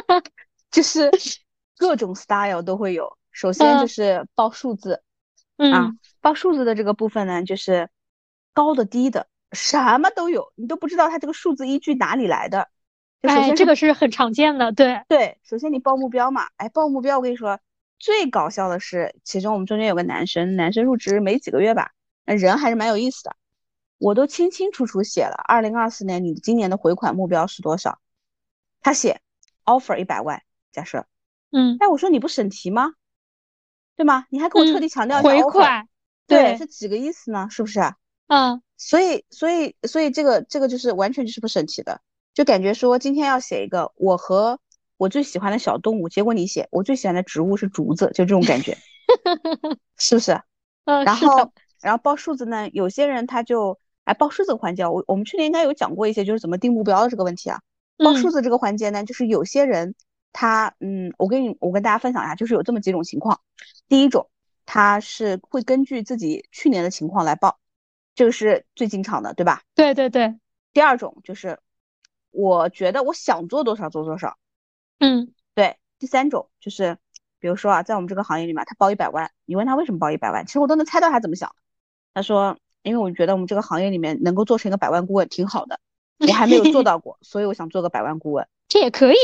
[0.71, 1.11] 就是
[1.77, 3.17] 各种 style 都会有。
[3.31, 5.01] 首先就是报数字，
[5.57, 5.91] 啊，
[6.21, 7.89] 报数字的这个部分呢，就是
[8.53, 12.69] 高的低的什么都有，你都不知道它这个数字依据哪里来的。
[13.23, 15.37] 哎，这个是很常见的，对对。
[15.43, 17.59] 首先你报目标嘛，哎，报目标，我跟你说，
[17.97, 21.91] 最搞笑的是，其中我们中间有个男生，男生入职没几个月吧，
[22.25, 23.35] 那人还是蛮有意思的。
[23.97, 27.99] 我都清清楚楚写了，二零二四年你今年的回款目标是多少？
[28.81, 29.21] 他写
[29.63, 31.05] offer 一百万，假设，
[31.51, 32.93] 嗯，哎，我说你不审题吗？
[33.95, 34.25] 对吗？
[34.29, 35.87] 你还跟我特地强调回款，
[36.27, 37.47] 对，是几个意思呢？
[37.49, 37.79] 是不是？
[38.27, 42.01] 嗯，所以，所以，所以这个，这个就是完全就是不审题的，
[42.33, 44.59] 就感觉说今天要写一个我和
[44.97, 48.77] 我最喜欢的小动物，结果你写我最喜欢的植物是竹子，就这种感觉，
[49.97, 50.41] 是不是？
[50.85, 52.69] 嗯，然后，然后报数字呢？
[52.69, 53.79] 有些人他就。
[54.05, 57.61] 哎，报数字环节，我我们去年应该有讲过一些，就是怎么定目标的这个问题啊。
[57.95, 59.95] 报数字这个环节呢，就是有些人
[60.33, 63.39] 他，嗯，我跟你我跟大家分享一下，就是有这么几种情况。
[63.87, 64.29] 第一种，
[64.65, 67.59] 他是会根据自己去年的情况来报，
[68.13, 69.61] 这个是最经常的，对吧？
[69.73, 70.35] 对对对。
[70.73, 71.57] 第二种就是，
[72.33, 74.37] 我觉得我想做多少做多少。
[74.99, 75.77] 嗯，对。
[75.97, 76.97] 第三种就是，
[77.39, 81.55] 比如说啊，在我们这个行业里面，他报一百万，你问他为什么报一百万，其实我都能猜到他怎么想。
[82.13, 82.57] 他说。
[82.85, 85.79] 因为我觉得我们这个行业里面能够做成一个百万顾问挺好的，
[86.19, 88.45] 我还没有做到过，所以我想做个百万顾问。
[88.67, 89.15] 这也可以，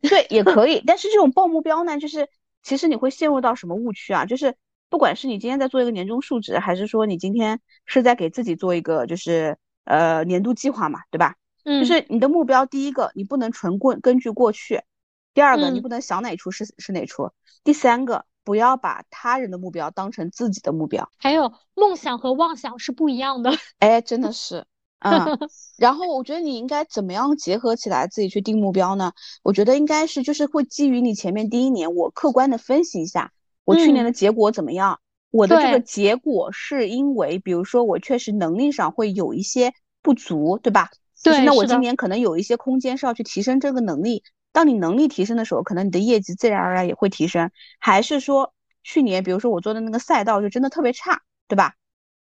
[0.00, 0.82] 对，也可以。
[0.84, 2.28] 但是这种报目标呢，就是
[2.64, 4.26] 其实你会陷入到什么误区啊？
[4.26, 4.56] 就是
[4.88, 11.36] 不管是你今天在做一个年终述职，还是说你今天是在给自己做一个就是呃年度计划嘛，对吧？
[11.66, 11.84] 嗯。
[11.84, 14.80] 就是你的目标，第一个你不能纯过根据过去，
[15.34, 18.24] 第二个你不能想哪出是是哪出，第三个。
[18.46, 23.50] 不要把他人的目标当成自己的目标，还有梦想和妄想是不一样的。
[23.80, 24.64] 哎，真的是，
[25.00, 25.36] 嗯。
[25.76, 29.10] 然后我觉得你应该怎么样结合起来自己去定目标呢？
[29.42, 33.32] 我觉得应该是就是会基于你前面第一年，我客观的分析一下
[33.64, 35.00] 我去年的结果怎么样。
[35.32, 40.90] 我的这个结果是因为，比如说我确实能力上会有一些不足，对吧？
[41.32, 41.44] 对。
[41.44, 44.22] 那我今年可能有一些空间是要去提升这个能力。
[44.52, 47.50] 当你能力提升的时候，可能你的业绩自然而然也会提升。
[47.78, 51.74] 还是说去年，比如说我做的那个赛道就真的特别差，对吧？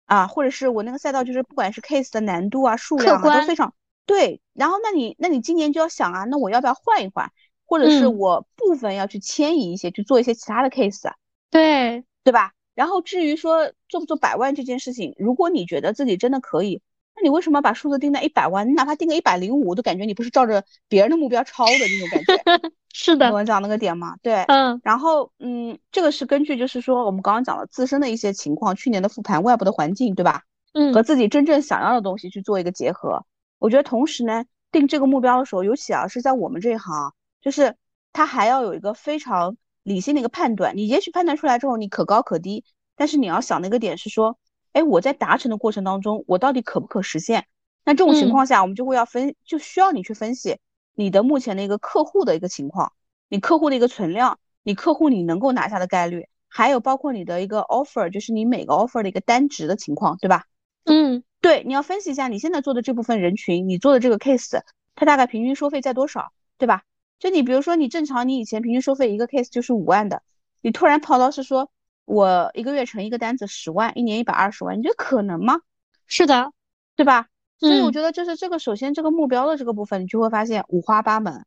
[0.07, 3.75] 啊，或者是我那个赛道就是不管是 case 的难度啊、数量啊都非常
[4.07, 4.41] 对。
[4.55, 7.31] 然后那你那你今年就要想啊，那我要不要换一换？
[7.67, 11.11] 或者是我部分要去迁移一些，去做一些其他的 case，
[11.51, 12.53] 对对吧？
[12.75, 16.81] 然后至于说做不做百万这件事情，如果你觉得自己真的可以。
[17.14, 18.68] 那你为什么把数字定在一百万？
[18.68, 22.72] 你哪怕定个一百零五，我都感觉你不是照着别人的目标抄的那种感觉。
[22.94, 24.81] 是的，我讲那个点嘛，对，嗯。
[24.83, 30.42] 然后，嗯，这个是根据就是说我们刚刚讲了自身的一些情况，去年的复盘，外部的环境，对吧？
[30.75, 30.92] 嗯。
[30.92, 33.25] 和自己真正想要的东西去做一个结合。
[33.59, 37.77] 我觉得同时呢，定这个目标的时候，尤其啊是在我们这一行，就是
[38.12, 40.77] 他还要有一个非常理性的一个判断。
[40.77, 42.64] 你也许判断出来之后，你可高可低，
[42.96, 44.38] 但是你要想的一个点是说。
[44.72, 47.46] 哎，我在达成的过程当中，我到底可不可实现？
[47.85, 50.58] 那这种情况下，我们就会要分，就需要你去分析
[50.94, 52.92] 你的目前的一个客户的一个情况，
[53.28, 60.44] 你客户的一个存量，你客户你能够拿下的概率，还有包括你的一个 offer，就是你每个 offer 的一个单值的情况，对吧？
[60.85, 64.62] 嗯，对，你要分析一下你现在做的这部分人群，你做的这个 case，
[64.94, 66.82] 它大概平均收费在多少，对吧？
[67.18, 70.22] 就你比如说你正常你以前平均收费一个 case 就是五万的，
[70.61, 71.70] 你突然跑到是说。
[72.12, 75.62] 我一个月成一个单子十万，一年一百二十万，你觉得可能吗？
[76.07, 76.53] 是的，
[76.94, 77.29] 对吧？
[77.59, 81.46] 所以我觉得就是这个，首先这个目标的这个部分，你就会发现五花八门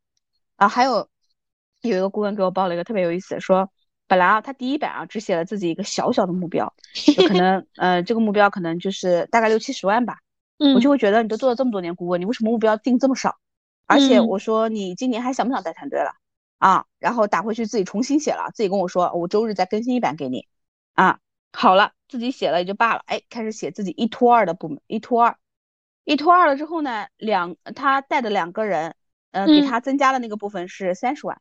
[0.56, 0.66] 啊。
[0.66, 1.08] 还有
[1.82, 3.70] 有一个顾问给我报了一个特别有意思，说
[4.08, 6.74] 本来啊他第一版啊只写了自己一个小小的目标，
[7.28, 10.18] 可 能呃这个目标可能就是大概六七十万吧。
[10.58, 13.36] 嗯，我就会觉得你都做了这么多年顾问，你为什么目标定这么少？
[13.86, 16.10] 而且我说你今年还想不想带团队了？
[16.58, 20.48] 啊，然后打回去自己重新写了，自己跟我说我周日再更新一版给你，
[20.96, 21.18] 啊，
[21.52, 25.36] 好了，自己写了也就罢了，哎，开始写自己一拖二的部门，一拖二，
[26.04, 28.94] 一拖二了之后呢，两他带的两个人，
[29.30, 31.38] 嗯，给他增加的那个部分是三十万，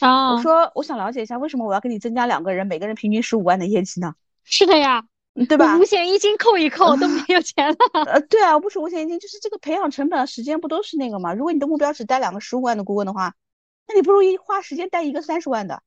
[0.00, 4.14] 啊，我说我想了解一下，为什么我要给你增加两个人，每个人平均十五万的业绩呢？
[4.42, 5.06] 是的呀，
[5.48, 5.78] 对吧？
[5.78, 7.76] 五险一金扣一扣都没有钱了，
[8.10, 11.32] 呃，对啊，不是五险一金，就是这个培养成本、时间不都是那个吗？
[11.32, 13.34] 如果你的目标只带两个十五万的顾问的话。
[13.88, 15.80] 那你不如一花时间带一个三十万的，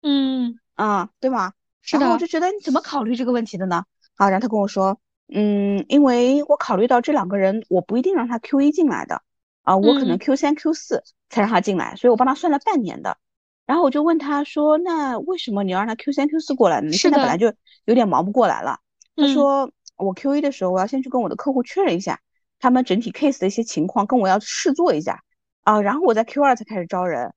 [0.00, 1.52] 嗯啊，对吗？
[1.82, 2.00] 是的。
[2.00, 3.84] 然后我就觉得你怎么考虑这个问题的呢？
[4.16, 9.22] 啊，然后他跟我说，嗯，因为我考虑到这两个人，我不一定让他 Q 一进来的，
[9.62, 13.16] 啊，我可能 Q 三 Q 四才让他进来，所以我帮他算了半年的。
[13.64, 16.88] 然后我就问他说，那为什么你要让他 Q 三 Q 四过来呢？
[16.88, 17.52] 你现在本来就
[17.84, 18.78] 有点忙不过来了。
[19.16, 22.20] 他说，我 Q 一的时候，我要先去跟我的客户确认一下
[22.58, 25.22] 他们整体 case 的一些情况，跟我要试做一下
[25.62, 27.32] 啊，然后我在 Q 二才开始招人。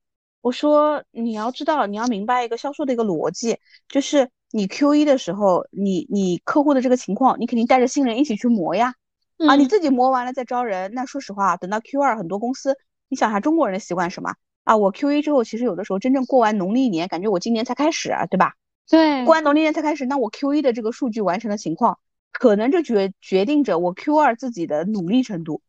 [0.46, 3.58] 我说你要知道，你要明白一个销售的一个逻辑，
[3.90, 8.94] 就是你 Q 一的时候，你你客户的这个情况，你肯定带着新人一起去磨呀。
[9.40, 12.78] 啊，你自己磨完了再招人，那说实话，等到 Q 二，很多公司，
[13.10, 14.78] 你想下中国人的习惯什么啊？
[14.78, 18.54] 我 Q 一之后，其实有的时候真正过完农历年，感觉我今年才开始，对吧？
[18.88, 21.98] 对，过完农历年才开始，那我 Q 一的这个数据完成的情况，
[22.32, 25.64] 可能就决决定着我 Q 二自己的努力程度。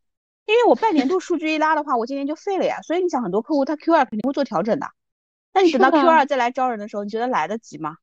[0.47, 2.81] 因为我半年度数据一拉的话，我今年就废了呀。
[2.83, 4.87] 所以你想，很多客户他 Q 二肯定会做调整的。
[5.53, 7.97] 那你等到 Q 二再来招人的时候，你觉得来得及吗？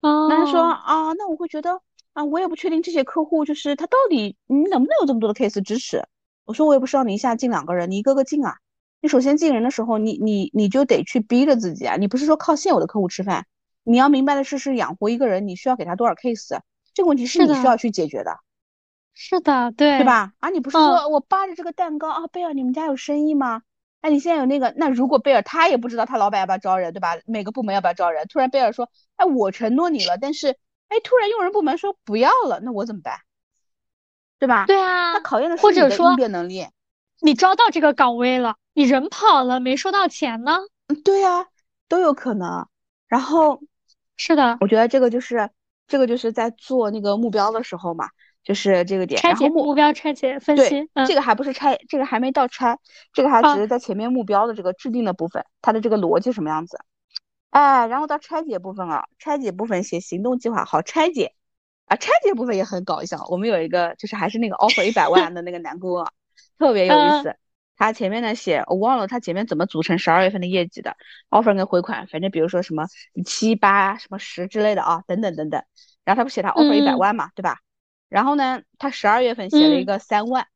[0.00, 0.26] 哦。
[0.30, 1.80] 那他说啊，那我会觉得
[2.14, 6.02] 啊，我也不确定这些客户就是他到底你能不能有这么多的 case 支持。
[6.46, 8.56] 我说我也不知道你一下进两个人，你一个个进啊。
[9.02, 11.96] 你首先进人的时候，你你你就得去逼着自己啊。
[11.96, 13.46] 你不是说靠现有的客户吃饭，
[13.84, 16.58] 你要明白的是，是养活一个人，你需要给他多少 case，
[16.94, 18.38] 这个问题是你需要去解决的。
[19.14, 20.32] 是的，对对吧？
[20.40, 23.62] 啊，你不是说我扒着这个蛋糕啊，贝尔，你们家有生意吗？
[24.00, 27.16] 哎，你现在有那个，那如果贝尔他也不知道他老板要不要招人，对吧？
[27.26, 28.26] 每个部门要不要招人？
[28.28, 30.56] 突然贝尔说，哎，我承诺你了，但是，
[30.88, 33.18] 哎，突然用人部门说不要了，那我怎么办？
[34.38, 34.64] 对吧？
[34.66, 36.66] 对啊，那考验的是你的应变能力。
[37.20, 40.60] 你招到这个岗位了，你人跑了，没收到钱呢？
[40.86, 41.46] 嗯，对啊，
[41.88, 42.66] 都有可能。
[43.06, 43.60] 然后，
[44.16, 45.50] 是的，我觉得这个就是
[45.86, 48.08] 这个就是在做那个目标的时候嘛。
[48.42, 52.78] 就是这个点，拆解目标拆解分析，这个还不是拆，这个还没到拆，
[53.12, 56.78] 这个还只是在前面目标的这个制定的部分，它的这个逻辑什么样子？
[57.50, 61.34] 哎，然后到拆解部分啊，拆解部分写行动计划，好拆解
[61.86, 63.26] 啊，拆解部分也很搞笑。
[63.28, 66.06] 我们有一个就是还是那个 offer 一百万的那个男顾问，
[66.58, 67.36] 特别有意思。
[67.76, 70.96] 他前面呢写，我忘了他前面怎么组成十二月份的业绩的
[71.30, 72.86] offer 跟回款，反正比如说什么
[73.24, 75.62] 七八什么十之类的啊，等等等等。
[76.04, 77.58] 然后他不写他 offer 一百万嘛，对吧？
[78.10, 80.46] 然后呢，他十二月份写了一个三万。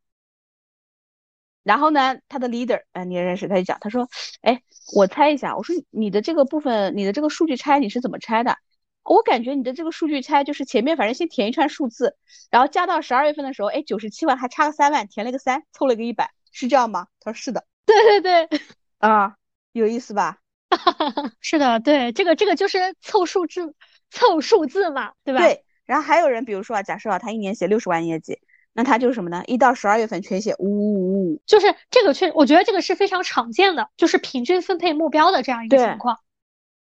[1.62, 4.06] 然后呢，他的 leader，哎，你也认识，他就讲，他说，
[4.42, 4.62] 哎，
[4.94, 8.58] 我猜一下，我说你的这个部分，你的这个数据拆你是怎么拆的？
[9.02, 12.16] 我感觉你的这个数据拆就是前面反正先填一串数字，
[12.50, 17.06] 然后加到十二月份的时候，哎，九十七万还差个三万，填了个三，凑了个一百，是这样吗？
[17.20, 17.64] 他说是的。
[17.86, 18.60] 对对对，
[18.98, 19.36] 啊，
[19.72, 20.38] 有意思吧？
[21.40, 23.74] 是的，对，这个这个就是凑数字，
[24.10, 25.40] 凑数字嘛，对吧？
[25.40, 25.63] 对。
[25.86, 28.38] 然后还有人，比如说啊，假设啊，他一年写六十万业绩，
[28.72, 29.42] 那他就是什么呢？
[29.46, 36.18] 一到十二月份全写五五五五，就是这个确，我觉得这个是非常常见的，就是平均分配目标的这样一个情况，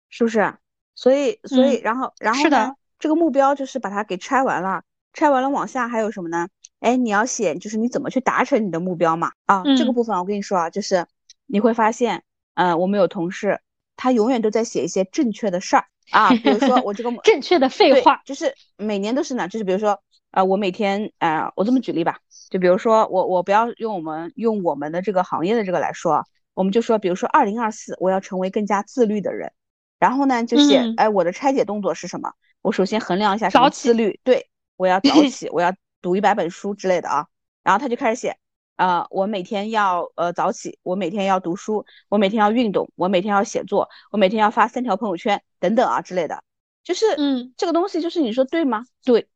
[0.09, 0.55] 是不是？
[0.95, 2.75] 所以，所以，然后，然后呢？
[2.99, 6.47] 这个目标就是把它给拆完了，拆完了往下还有什么呢？
[6.79, 9.31] 哎，你要写就是你怎么去达成你的目标嘛？
[9.45, 11.05] 啊，这个部分我跟你说啊，就是
[11.45, 13.59] 你会发现，呃，我们有同事，
[13.97, 15.85] 他永远都在写一些正确的事儿。
[16.11, 29.51] 啊，比如说 我这个正确的废话，就是每年都是呢，就是比如说，呃，我每天，呃，我这么举例吧，就比如说我我不要用我们用我们的这个行业的这个来说，我们就说，比如说二零二四我要成为更加自律的人，
[29.99, 32.33] 然后呢就写，哎，我的拆解动作是什么？
[32.61, 37.27] 我首先衡量一下什么自律，对我要早 起，我要读一百本书之类的啊，
[37.63, 38.37] 然后他就开始写。
[38.75, 46.43] 呃，我每天要呃早起，我每天要读书，我每天要运动，我每天要写作，我每天要发三条朋友圈等等啊之类的，
[46.83, 48.85] 就是嗯，这个东西就是你说对吗？
[49.05, 49.29] 对，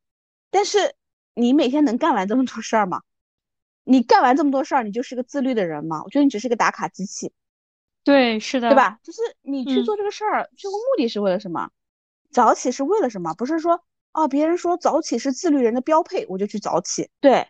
[0.50, 0.94] 但是
[1.32, 3.00] 你每天能干完这么多事儿吗？
[3.84, 6.02] 你干完这么多事儿，你就是个自律的人吗？
[6.04, 7.32] 我觉得你只是个打卡机器。
[8.04, 9.00] 对，是的，对吧？
[9.02, 11.70] 就是你去做这个事儿，最后目的是为了什么？
[12.30, 13.32] 早起是为了什么？
[13.32, 17.08] 不是说哦，别人说早起是自律人的标配，我就去早起。
[17.22, 17.48] 对。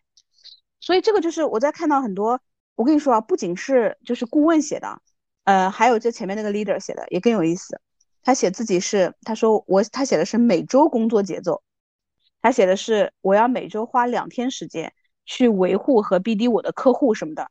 [0.78, 2.40] 所以这个就是我在看到很多，
[2.76, 5.02] 我跟你说啊，不仅是就是顾问写的，
[5.42, 7.80] 呃，还有这前面那个 leader 写的也更有意思。
[8.28, 11.62] 他写自己是，他说我他写的是每周工作节奏，
[12.42, 14.92] 他写的是我要每周花两天时间
[15.24, 17.50] 去维护和 BD 我的客户什么的。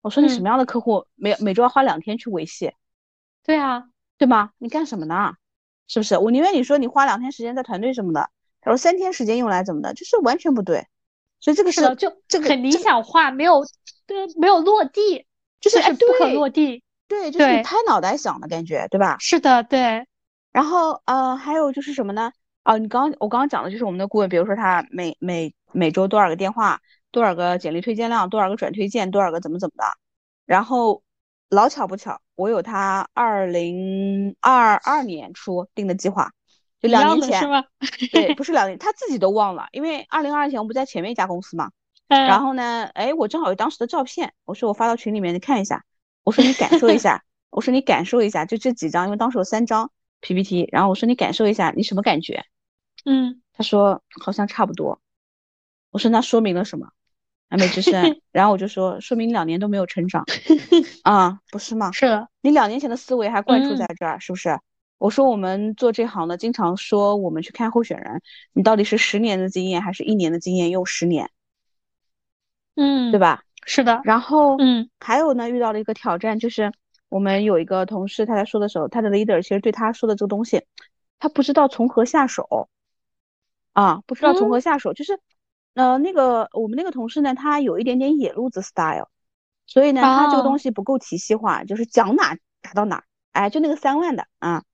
[0.00, 2.72] 我说你什么样的客户每每周要花两天去维系？
[3.42, 4.52] 对啊，对吗？
[4.58, 5.32] 你干什么呢？
[5.88, 6.16] 是不是？
[6.16, 8.30] 我宁愿你说你花两天时间在团队什么的，
[8.60, 10.86] 他说三天时间用来怎么的，就是完全不对。
[11.40, 13.64] 所以这个是就这个很理想化，没有
[14.06, 15.26] 对没有落地，
[15.60, 16.84] 就是不可落地。
[17.08, 19.16] 对，就是你拍脑袋想的感觉，对吧？
[19.18, 20.06] 是的，对。
[20.52, 22.32] 然后呃，还有就是什么呢？
[22.64, 29.84] 哦，你刚我刚刚讲的就是我们的顾问，比如说他每每每周多少个电话，多少个简历推荐量，多少个转推荐，多少个怎么怎么的。
[30.46, 31.02] 然后
[31.48, 36.30] 老巧不巧，我有他二零二二年初定的计划。
[36.80, 37.64] 就两年前是吗？
[38.12, 41.70] 对， 不是两年，他自己都忘了，因为二零二二年我不在前面一家公司嘛。
[42.08, 45.84] 然后呢，哎，我正好有当时的照片，我说我发到群里面你看一下，
[46.24, 49.90] 我说你感受一下，我说你感受一下，就这几张，因为当时有三张
[50.22, 52.44] PPT，然后我说你感受一下，你什么感觉？
[53.04, 55.00] 嗯，他说好像差不多。
[55.90, 56.88] 我说那说明了什么？
[57.50, 58.18] 完美之声。
[58.32, 60.24] 然后我就说，说明两年都没有成长
[61.04, 61.92] 啊，不是吗？
[61.92, 64.58] 是的，你两年前的思维还灌输在这儿，是不是？
[64.96, 71.28] 我说我们做这行的，经常说我们去看候选人，你到底是十年的经验还是一年的经验用十年？
[72.76, 73.42] 嗯，对吧？
[73.66, 74.00] 是的。
[74.04, 76.72] 然后，嗯，还有呢，遇到了一个挑战，就是
[77.12, 80.64] 我们有一个同事，他在说的时候，他的 leader 其实对他说的这个东西，
[81.18, 82.70] 他不知道从何下手，
[83.74, 85.20] 啊，不知道从何下手，就是，
[85.74, 89.10] 呃，那个我们那个同事呢，他有一点点野路子 style，
[89.66, 94.64] 所以呢，他这个东西不够体系化，就是讲哪打到哪，哎，就那个三万的啊。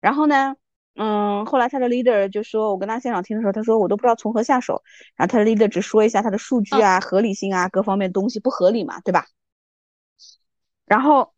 [0.00, 0.56] 然后呢，
[0.94, 4.82] 嗯，后来他的 leader 就说，我跟他现场听的时候，他说我都不知道从何下手。
[5.16, 9.26] 然后他的 leader 只说一下他的数据啊、合理性啊各方面东西不合理嘛，对吧？
[10.86, 11.33] 然后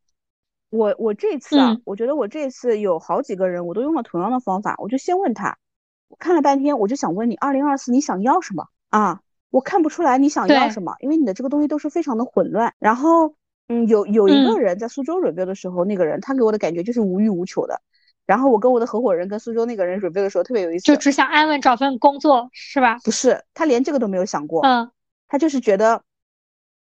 [0.70, 5.58] 我我这次啊，我觉得我这次有好几个人，我都用了同样的方法，我就先问他，
[6.08, 9.20] 我看了半天，我就想问你，二零二四你想要什么啊？
[9.50, 12.74] 我看不出来你想要什么，因为你的这个东西都是非常的混乱。
[12.78, 13.34] 然后，
[13.68, 17.80] 嗯，有有一个人在苏州 review 的时候，那个人他给我的感觉就是无欲无求的。
[18.26, 22.98] 然后我跟我的合伙人跟苏州那个人准备的时候特别有意思，就只想安稳找份工作是吧？
[23.04, 24.62] 不是，他连这个都没有想过。
[24.62, 24.90] 嗯，
[25.28, 26.02] 他就是觉得，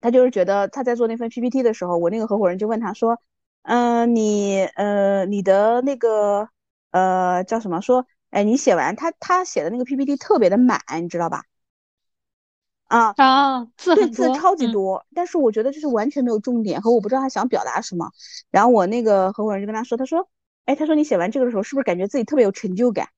[0.02, 3.18] 他就是觉得他在做那份 PPT 的时候，我那个合伙人就问他说
[3.62, 6.48] ：“嗯，你呃，你的那个
[6.90, 7.80] 呃叫什么？
[7.80, 11.44] 说，哎，你写完他他写的那个 PPT 特别的满，你知道吧？
[12.86, 18.10] 啊啊，字对字超级多，但是我觉得就是完全没有重点和我不知道他想表达什么。
[18.50, 20.28] 然后我那个合伙人就跟他说，他说。
[20.66, 23.08] 哎，他说你写完这个的时候，是不是感觉自己特别有成就感？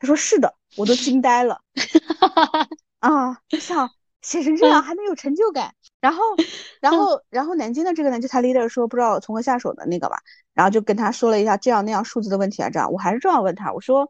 [0.00, 1.60] 他说是的，我都惊呆了。
[2.98, 3.88] 啊，我想
[4.22, 5.72] 写成这样还能有成就感？
[6.00, 6.22] 然后，
[6.80, 10.18] 然后，然后南京的这个呢，就他 leader 说不知道从何下手的那个吧，
[10.54, 14.00] 然后就跟他说了一下这样那样数字的问题啊，这样我还是这样问他，我说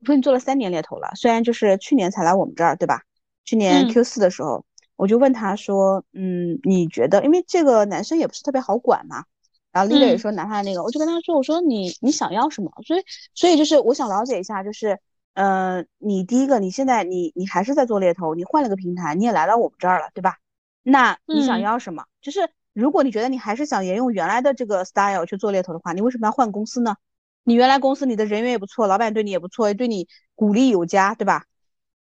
[0.00, 3.02] 我说你做了三年猎头了，虽然就是去年才来我们这儿，对吧？
[3.44, 4.64] 去年 Q 四的时候，
[4.96, 9.24] 我就问他说，嗯，你觉得，因为这个男生也不是特别好管嘛。
[9.70, 12.70] 然后 leader 也说拿他的那个，我就跟他说，我说你你想要什么？
[12.86, 13.02] 所以
[13.34, 14.98] 所以就是我想了解一下，就是
[15.38, 20.38] 呃，你第一个你现在你你还是在做猎头，你换了个平台，你也来到我们这儿了，对吧？
[20.82, 22.06] 那你想要什么？
[22.20, 26.96] 就是如果你觉得你还是想沿用原来的这个 style 去做猎头的话，你为什么要换公司呢？
[27.44, 31.44] 你原来公司你的人员也不错，老板对你也不错，对你鼓励有加，对吧？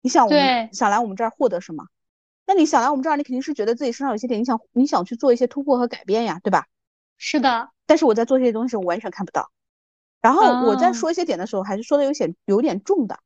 [0.01, 1.83] 你想我们想来我们这儿获得什么？
[2.47, 6.67] 那你想来我们这儿，你肯定是觉得自己身上有些点，你想你想去做一些突破和改变呀，对吧？
[7.17, 9.51] 是的，但是我在做这些东西，我完全看不到。
[10.21, 13.19] 然后我在说一些点的时候，还是说的有些有点重的。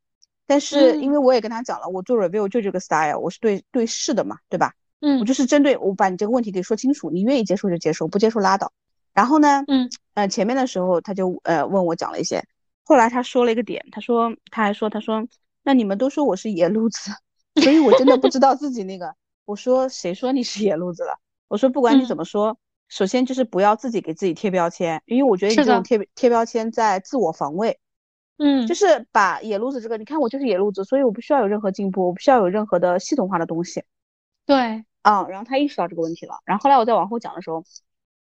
[0.50, 4.74] 但是因为我也跟他讲了，我做 review 就这个 style，我是对对事的嘛，对吧？
[5.00, 8.74] 嗯，我就是针对我把你这个问题给说清楚，你愿意接受就接受，不接受拉倒。
[9.14, 12.44] 然后呢，嗯，呃，前面的时候他就呃问我讲了一些，
[12.84, 15.28] 后来他说了一个点，他说他还说他说
[15.64, 17.12] 那你们都说我是野路子，
[17.62, 19.14] 所以我真的不知道自己那个。
[19.46, 21.20] 我说谁说你是野路子了？
[21.48, 22.58] 我说不管你怎么说。
[22.92, 27.80] 首先就是不要自己给自己贴标签，因为我觉得你这种贴贴标签在自我防卫。
[28.41, 33.84] 嗯，就是把野路子这个，你看我就是野路子，所以我不需要有任何进步，我不需要有任何的系统化的东西。
[34.45, 37.65] 对，啊，然后他意识到这个问题了，然后后来我再往后讲的时候，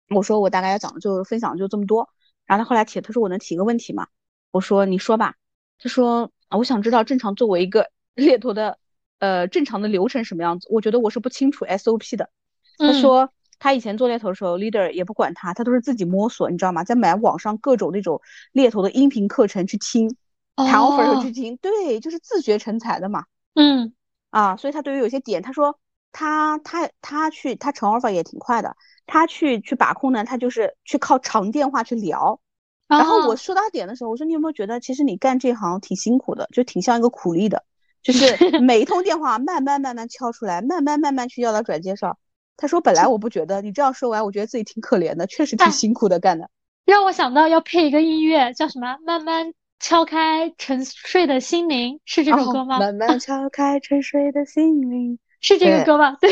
[0.09, 2.09] 我说我大概要讲的就分享就这么多。
[2.45, 4.07] 然后他后来提，他说我能提个问题吗？
[4.51, 5.35] 我说你说吧。
[5.79, 8.77] 他说啊，我想知道正常作为一个 猎头的，
[9.19, 10.67] 呃，正常的流程什么样子？
[10.69, 12.29] 我觉得我是不清楚 SOP 的。
[12.77, 13.31] 他说。
[13.63, 16.83] 他以前做猎头的时候，leader 也不管他，他都是自己摸索，你知道吗？
[16.83, 18.21] 在买网上各种那种
[18.51, 20.17] 猎头的音频课程去听，
[20.57, 23.23] 谈 offer 去听，对，就是自学成才的嘛。
[23.53, 23.93] 嗯，
[24.31, 25.79] 啊，所以他对于有些点，他说
[26.11, 32.41] 他他他去他成 offer 也挺快的，他去去把控呢，他就是去靠长电话去聊。
[32.89, 37.63] 然后我说到点的时候，我说你有没有觉得，其实你干这行挺辛苦的，就挺像一个苦力的，
[38.01, 38.25] 就是
[38.59, 42.17] 每一通电话慢慢慢慢敲出来，慢慢慢慢去要到转介绍。
[42.55, 46.49] 他说：“本来我不觉得，你这样说完，我觉得自己挺可怜的，确实挺辛苦的干的。
[46.85, 48.97] 让我想到要配一个音乐，叫什么？
[49.05, 52.79] 慢慢敲开沉睡的心灵，是这首歌吗？
[52.79, 56.17] 慢慢 敲开沉睡的心灵，是这个歌吗？
[56.21, 56.31] 对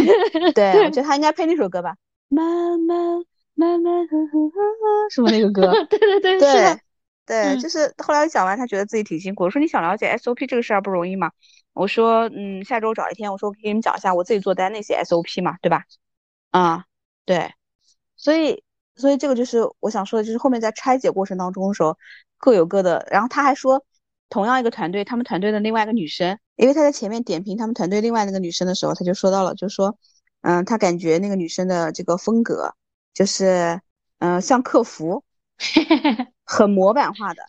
[0.53, 1.95] 对，我觉得 他应该配那首歌吧。
[2.29, 2.97] 慢慢
[3.55, 5.73] 慢慢呵呵呵呵，是不是那个歌？
[5.89, 6.79] 对对对，对
[7.25, 9.45] 对，就是后来讲完，他觉得自己挺辛苦。
[9.45, 11.31] 我说你想了解 SOP 这个事儿不容易吗？
[11.73, 15.83] 我说嗯，下周找一天，我说我给你们讲一下我自己做单那些 SOP 嘛，对吧？”
[16.51, 16.85] 啊，
[17.25, 17.53] 对，
[18.17, 18.63] 所以，
[18.95, 21.97] 所以这个就是我想说的，就是后面在拆解过程当中的时候，
[22.37, 23.05] 各有各的。
[23.09, 23.83] 然后他还说，
[24.29, 29.97] 同样一个团队，他们团队的另外一个女生，因为他在前面点评他们团队另外那个女生的时候，他就说到了，就说，
[30.41, 32.75] 嗯，他感觉那个女生的这个风格，
[33.13, 33.79] 就是，
[34.19, 35.23] 嗯，像客服，
[36.45, 37.43] 很模板化的。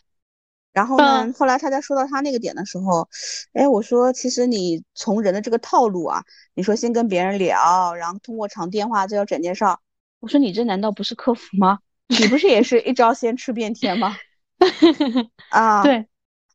[0.73, 3.09] 然后呢，后来他在说到他那个点的时候，
[3.53, 6.23] 哎，我说其实你从人的这个套路啊，
[6.55, 9.81] 你说先跟别人聊，然后通过长电话再要转介绍，
[10.21, 11.79] 我说你这难道不是客服吗？
[12.09, 14.17] 你不是也是一招先吃遍天吗？
[15.51, 16.07] 啊，对。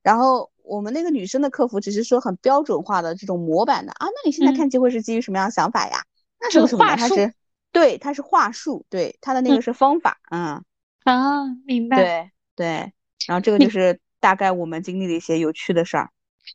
[0.01, 6.03] 然后我们那个女生的客服只是说很标准化的这种模板的啊，那你现在看机会是基于什么样的想法呀？
[6.39, 6.95] 那是什么？
[6.95, 7.33] 他是
[7.71, 10.63] 对，他是话术，对，他的那个是方法，嗯
[11.03, 11.97] 啊，明白。
[11.97, 12.93] 对对，
[13.27, 16.09] 然后这个就是大概我们经历的一些有趣的事儿。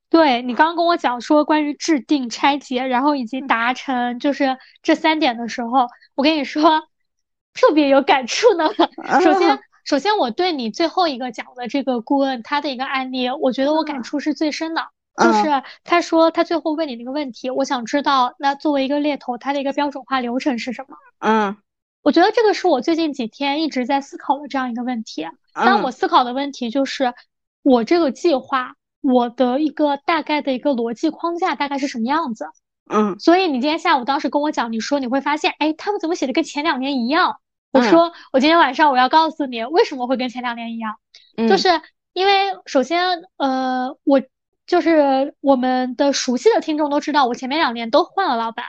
[0.08, 6.88] 对你刚刚跟我讲说关于制定、拆解，然后以及达成，就是这三点的时候，我跟你说
[7.54, 8.68] 特别有感触呢。
[9.22, 9.58] 首先。
[9.84, 14.88] 首先，我对你最后一个讲的这个顾问他的一个案例，我觉得我感触是最深的。
[15.16, 20.96] 就是他说他最后问你那个问题，我想知道那作为一个猎头，他的一个标准化流程是什么？
[21.18, 21.56] 嗯，
[22.02, 25.26] 我觉得这个是我最近几天一直在思考的这样一个问题。
[25.52, 27.12] 但我思考的问题就是，
[27.62, 32.46] 我这个计划，我的一个大概的一个逻辑框架大概是什么样子？
[32.90, 37.36] 嗯，所以你今天下午当时跟我讲，你说你会发现，哎，他们怎么写的跟前两年一样？
[37.70, 40.96] 我说，我今天晚上我要告诉你为什么会跟前两年一样，
[41.48, 41.68] 就是
[42.12, 42.32] 因为
[42.66, 44.20] 首先，呃，我
[44.66, 48.66] 就是我们的熟悉的听众都知道，我前面两年都换了老板，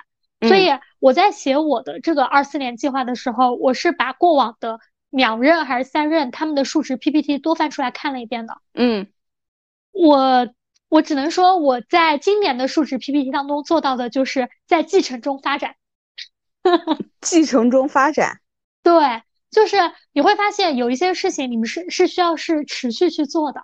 [0.47, 0.69] 所以
[0.99, 4.79] 我在写我的这个二四年计划的时候，我是把过往的
[5.13, 8.57] 两任还是三任他们的数值 PPT 都翻出来看了一遍的。
[8.73, 9.07] 嗯，
[9.91, 10.49] 我
[10.89, 15.75] 我只能说，我在今年的数值 PPT 当中做到的就是在继承中发展，
[17.21, 18.41] 继承中发展。
[18.81, 19.77] 对，就是
[20.11, 23.63] 你会发现有一些事情，你们是是需要是持续去做的，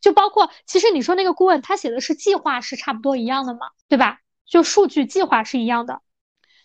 [0.00, 4.20] 就包括其实你说那个顾问他写的是计划是差不多一样的嘛，对吧？
[4.46, 6.02] 就数据计划是一样的，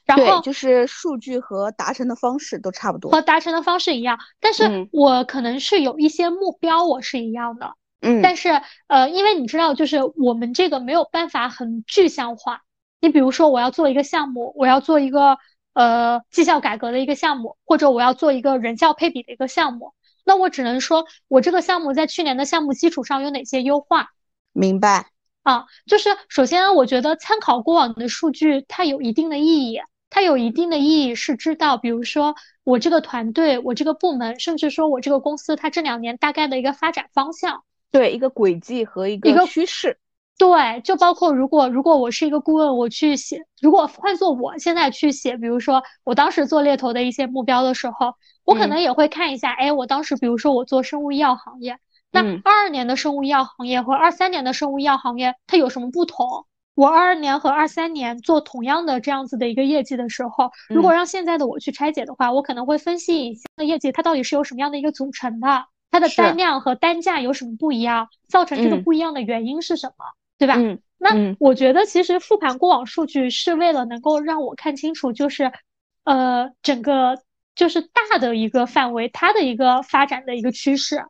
[0.05, 12.61] 然后就是数据和达成的方式都差不多，和达成的方式一样，但是我可能是有一些目标我是一样的，嗯，但是呃，因为你知道，就是我们这个没有办法很具象化，
[13.01, 15.37] 你比如说我要做一个项目，我要做一个。
[15.75, 19.91] 呃，绩效改革的一个项目，或者我要做一个人效配比的一个项目，
[20.23, 24.07] 那我只能说，我这个项目在去年的项目基础上有哪些优化？
[24.53, 25.07] 明白
[25.43, 39.97] 啊，就是首先，我觉得参考过往的数据，它有一定的意义，它有一定的意义是知道，比如说我这个团队，我这个部门，甚至说我这个公司，它这两年大概的一个发展方向，对一个轨迹和一个趋势。
[40.37, 51.77] 对，就包括如果如果我是一个顾问，我去写，如果换做我现在去写，比如说我当时做猎头的一些目标的时候，我可能也会看一下，哎，我当时比如说我做生物医药行业，
[52.11, 56.45] 那二二年的生物医药行业和二三年的生物医药行业它有什么不同？
[56.75, 70.05] 我二二年和二三年做同样的这样子的一个业绩的时候，如果让现在的我去拆解的话，我可能会分析一下业绩它到底是由什么样的一个组成的，它的单量和单价有什么不一样，造成这个不一样的原因是什么？
[70.37, 70.55] 对吧？
[70.57, 75.49] 嗯，那我觉得其实复盘过往数据是为了能够让我看清楚，就是
[76.03, 77.17] 呃整个
[77.55, 81.05] 就是大的一个范围，它的一个发展的一个趋势。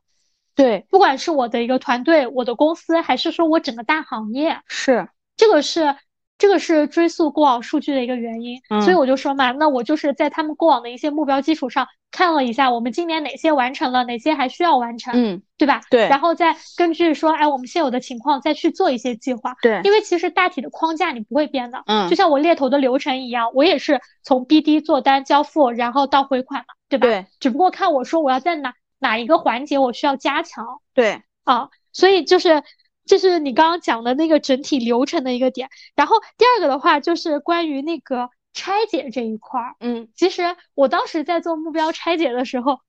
[0.54, 5.08] 对，不管是我的一个团队、我的公司，还是说我整个大行业，是
[5.38, 5.96] 这个是。
[6.38, 15.80] 这个是追溯过往数据的一个原因，所以我就说嘛，那我就是在他们过往的一些目标基础上看了一下，我们今年哪些完成了，哪些还需要完成，嗯，对吧？
[15.90, 27.08] 对，然后再根据说，哎，我们现有的情况再去做一些计划，对，因为其实大体的框架你不会变的，嗯，就像我猎头的流程一样，我也是从 BD 做单交付，然后到回款嘛，对吧？
[27.08, 32.62] 对，只不过看我说我要在哪哪一个环节我需要加强，对，啊，所以就是。
[33.06, 39.76] 这是你刚刚讲的那个整体流程的一个点，然后第二个的话就是关于那个拆解这一块儿。
[39.80, 42.80] 嗯，其实我当时在做目标拆解的时候，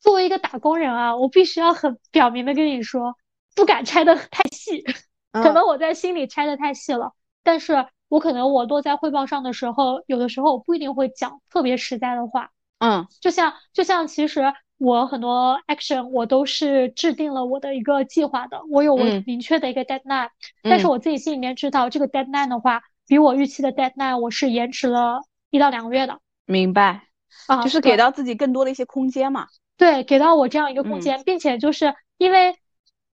[0.00, 3.16] 作为一个打工人啊，我必须要很表明的跟你说，
[3.54, 4.82] 不敢拆的太细，
[5.32, 7.12] 可能我在心里拆的太细了，
[7.44, 12.50] 但是我可能我落在汇报上的时候，有的时候我不一定会讲特别实在的话。
[12.78, 14.52] 嗯，就像就像其实。
[14.80, 20.30] 我很多 action 我都是制定了我的一个计划的，我有我明确的一个 deadline，
[20.62, 25.20] 但是我自己心里面知道这个 deadline 的话，比我预期的 deadline 我是延迟了
[25.50, 26.18] 一到两个月的。
[26.46, 27.08] 明白，
[27.46, 29.48] 啊，就是给到自己更多的一些空间嘛。
[29.76, 32.56] 对，给到我这样一个空间，并且就是因为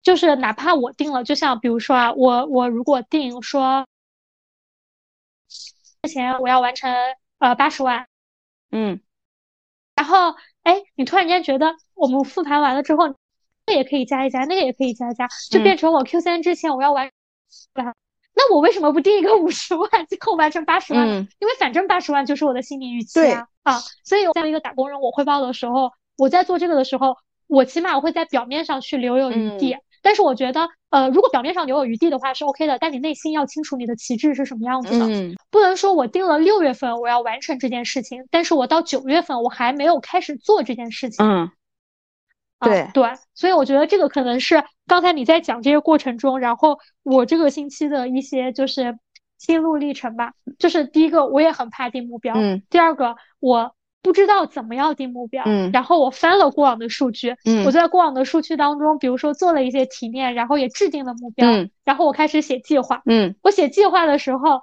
[0.03, 3.87] 就是哪怕我定了，就像比如说啊，我我如果定说
[6.03, 6.93] 之前我要完成
[7.39, 8.09] 呃八十万，
[8.73, 9.01] 嗯。
[9.95, 13.15] 然后，哎，你突然间觉得我们复盘完了之后，
[13.67, 17.11] 这也可以加一加，那个也可以加一加，就变成我 Q 三之前我要完，
[18.35, 21.07] 那我为什么不定一个五十万，最后完成八十万？
[21.39, 23.79] 因为反正八十万就是我的心理预期啊啊！
[24.05, 41.51] 所以作为一个打工人，我汇报的时候，我在做这个的时候，我起码我会在表面上去留有余地，但是我觉得，呃，如果表面上留有余地的话是 OK 的，但你内心要清楚你的旗帜是什么样子的，嗯，不能说我定了六月份我要完成这件事情，但是我到九月份我还没有开始做这件事情，嗯，
[42.61, 48.99] 对对，所以我觉得这个可能是刚才你在讲这些过程中，然后我这个星期的一些就是
[49.39, 53.75] 心路历程吧，就是第一个我也很怕定目标，嗯，第二个我。
[54.03, 64.63] 不知道怎么要定目标，嗯，然后我翻了过往的数据，嗯，我在过往的数据当中，比如说做了一些提炼，然后也制定了目标，嗯，然后我开始写计划，嗯，我写计划的时候，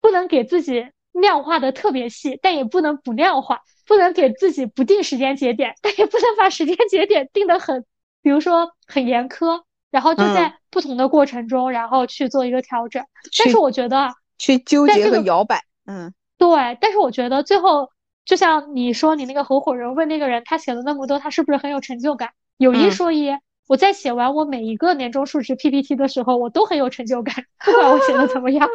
[0.00, 7.84] 不能给自己量化的特别细，但也不能不量化，不能给自己不定时间节点，但也不能把时间节点定得很，
[8.22, 9.60] 比如说很严苛，
[9.90, 13.04] 然后就在不同的过程中，然后去做一个调整。
[13.38, 17.90] 但是我觉得去纠结和摇摆，嗯，对，但是我觉得最后。
[18.28, 22.28] 就像你说，你那个合伙人问那个人，他写了那么多，他是不是很有成就感？
[22.58, 23.30] 有一说一，
[23.66, 28.68] 我在写完我每一个年终述职 PPT 的时候，我都很有成就感，不管我写的怎么样。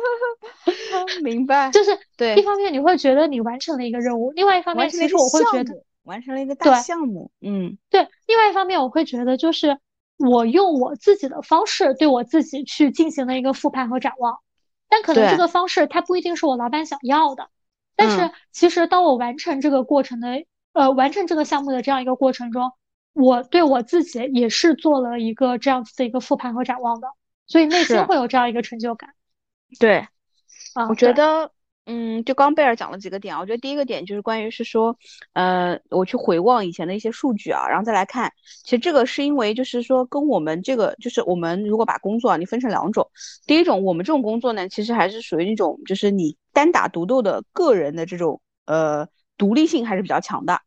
[1.22, 1.70] 明白。
[1.70, 7.30] 就是对，一方面你会觉得你完成了一个任务，另外一方面其实我会觉得完成了一个大项目。
[7.40, 8.08] 嗯，对。
[8.26, 9.78] 另外一方面我会觉得，就是
[10.18, 14.40] 我用我自己的方式对我自己去进行了一个复盘和展望，
[14.90, 17.50] 但可能这个方式它不一定是我老板想要的。
[17.96, 22.72] 但是其实，当我完成这个过程的，呃，完成这个项目的这样一个过程中，
[23.14, 27.08] 我对我自己也是做了一个这样子的一个复盘和展望的，
[27.48, 29.12] 所以内心会有这样一个成就感。
[29.80, 30.08] 对，
[30.74, 31.52] 啊，我觉得。
[31.86, 34.98] 嗯，就刚贝尔讲了几个点，我觉得第一个点就是关于是说，
[35.34, 38.32] 呃，我去回望以前的一些数据啊，然后再来看，
[38.64, 43.06] 其实这个是因为就是说跟我们这个就是我们如果把工作啊你分成两种，
[43.46, 49.06] 第一种我们这种工作呢，其实还是属于那种就是你单打独斗的个人的这种呃
[49.38, 50.62] 独立性还是比较强的，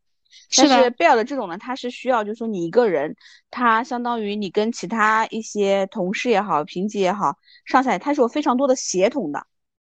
[0.55, 3.17] 但是贝尔的这种呢，它是需要就是说你一个人，
[3.51, 9.47] 他相当于你跟其他一些同事也好、评级也好、上下，他是有非常多的协同的。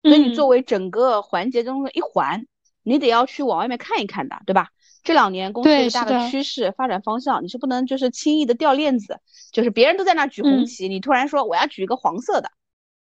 [0.08, 2.46] 所以你作为整个环节中的一环，
[2.84, 4.70] 你得要去往外面看一看的，对吧？
[5.04, 9.20] 这两年公司最大的趋势发展方向，你是不能就是轻易的掉链子，
[9.52, 12.52] 就是别人都在那举红旗，你突然说我要举一个黄色的，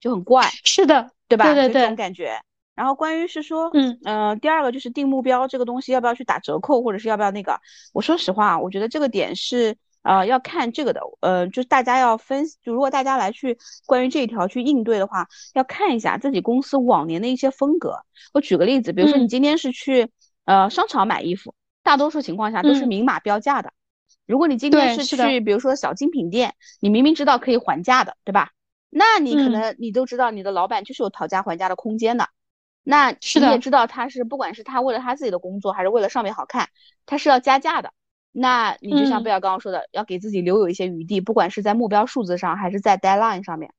[0.01, 0.44] 就很怪。
[0.64, 1.44] 是的，对吧？
[1.46, 2.40] 对对对，这种感觉。
[2.74, 7.61] 然后关于是说，嗯呃，第二个就是定目标这个东西要不要去打折扣，或者是要不要那个？
[7.92, 9.76] 我说实话，我觉得这个点是。
[10.09, 17.95] 呃，要看这个的，呃，就是大家要分，就如果大家来去关于这一条去应对的话，要看一下自己公司往年的一些风格。
[18.33, 20.09] 我举个例子，比如说你今天是去
[20.47, 23.71] 呃商场买衣服，大多数情况下都是明码标价的。
[24.27, 28.53] 如果你今天是去，比如说小精品店，你明明知道可以还价的，对吧？
[28.89, 32.31] 那你可能你都知道你的老板就是有讨价还价的空间的。
[32.83, 33.19] 那你
[33.51, 36.71] 也知道他是不管是他为了他自己的工作，还是为了上面好看，
[37.05, 37.93] 他是要加价的。
[38.33, 43.72] 那你就像贝尔刚刚说的，要给自己留有一些余地，不管是在目标数字上，还是在 deadline 上面。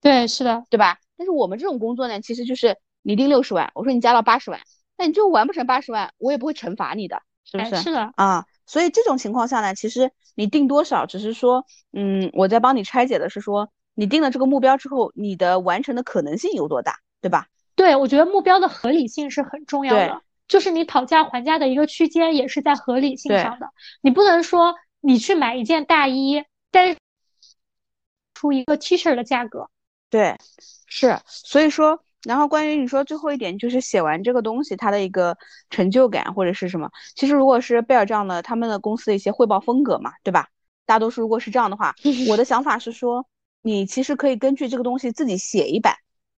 [0.00, 0.98] 对，是的，对吧？
[1.16, 4.60] 但是我们这种工作呢，其实就是你定六十万，我说你加到八十万，
[4.96, 7.76] 那你就完不成八十万，我也不会惩罚你的，是不是？
[7.76, 17.48] 是的啊，所以这种情况下呢，其实你定多少，只是说，嗯，我在帮你拆解的是说，你定了这个目标之后，你的完成的可能性有多大，对吧？
[17.74, 20.22] 对，我觉得目标的合理性是很重要的。
[20.48, 23.68] 就是你讨价还价的一个区间也是在合理性上的，
[24.00, 26.98] 你不能说你去买一件大衣，但是
[28.34, 29.68] 出一个 T 恤的价格。
[30.08, 30.36] 对，
[30.86, 35.36] 是，所以说，然后关于你说最后一点，就是写完这个东西它的一个
[35.68, 40.48] 成就感或者是什么，其实如果是贝尔这样的他们的公司的一些汇报风格嘛，对吧？
[40.84, 41.94] 大多数如果是这样的话，
[42.30, 43.26] 我的想法是说，
[43.62, 45.96] 你其实可以根据这个东西自己写一版。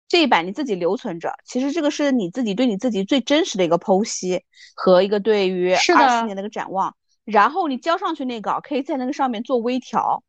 [0.08, 4.46] 这一版你自己留存着，其实这个是你自己对你自己最真实的一个剖析
[4.76, 5.78] 和一个对于二
[6.20, 6.96] 四年的一个展望，
[7.26, 10.24] 然后你交上去那稿，可以在那个上面做微调。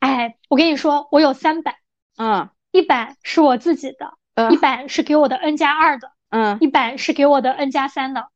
[0.00, 1.76] 哎，我跟你说，我有三版，
[2.18, 8.28] 嗯，一版是我自己的，嗯一版是给我的 N 加二的，嗯，一版是给我的 N 加三的，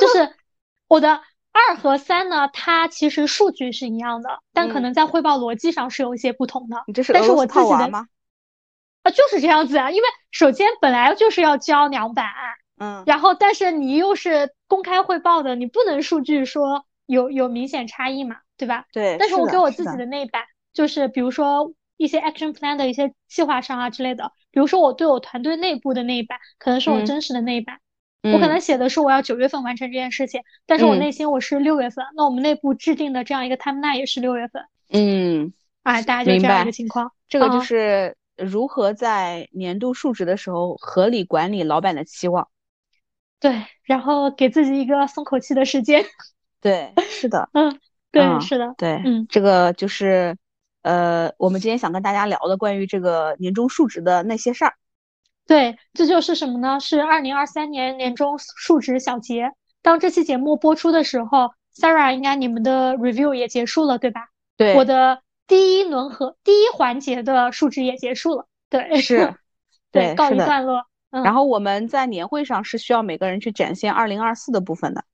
[0.00, 0.32] 就是
[0.86, 1.20] 我的
[1.50, 6.84] 二和三呢，它其实数据是一样的，但可能在汇报逻辑上是有一些不同的。
[6.86, 8.06] 你这是但是我自己的吗？
[9.06, 10.02] 啊，就是这样子啊，因为
[10.32, 12.26] 首先本来就是要交两版，
[12.78, 18.86] 嗯，然后但是你又是公开汇报的，你不能数据说有有明显差异嘛，对吧？
[18.92, 19.16] 对。
[19.16, 20.42] 但是我给我自己的那一版，
[20.74, 27.78] 就是比如说一些 action plan 的一些计划上啊之类的，比如说我对我团队内部的那一版，可能是我真实的那一版，
[28.24, 35.52] 我可能写的是我要九月份完成这件事情，但是我内心我是六月份，那我们内部制定的这样一个 timeline 也是六月份，嗯，
[35.84, 38.16] 哎，大家就这样一个情况，这个就是。
[38.36, 42.48] 如何在年度述职的时候合理管理老板的期望？
[43.38, 46.04] 对，然后给自己一个松口气的时间。
[46.60, 47.78] 对，是的， 嗯，
[48.10, 50.36] 对，是的，对，嗯，这个就是
[50.82, 54.74] 呃，我们今天想跟大家聊的关于这个年终述职的那些事儿。
[55.46, 56.80] 对，这就是什么呢？
[56.80, 59.52] 是二零二三年年终述职小结。
[59.82, 64.22] 当这期节目播出的时候，Sarah 应该你们的 review 也结束了，对吧？
[64.56, 68.46] 对，我的第一轮和第一环节的述职也结束了。
[68.68, 69.34] 对，是，
[69.92, 70.86] 对，告一段落。
[71.10, 75.04] 然后我们在年会上是需要每个人去展现二零二四的部分的。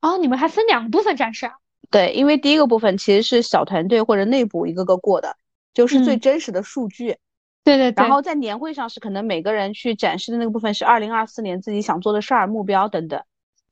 [0.00, 1.54] 哦，你们还分两个部分展示啊？
[1.90, 5.36] 对，因为第一个部分其实是小团队或者内部一个个过的，
[5.74, 7.16] 就是最真实的数据。
[7.64, 13.20] 对对对，然后在年会上是可能每个人去展示的那个部分是二零二四年自己想做的事儿、目标等等。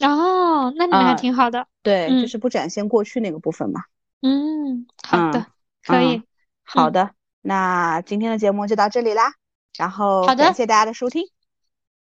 [0.01, 1.66] 哦，那你们还挺好的。
[1.82, 3.82] 对，就是不展现过去那个部分嘛。
[4.22, 5.47] 嗯，好的，
[5.87, 6.22] 可以。
[6.64, 7.11] 好的，
[7.43, 9.32] 那今天的节目就到这里啦。
[9.78, 11.22] 然后，好的，感谢大家的收听。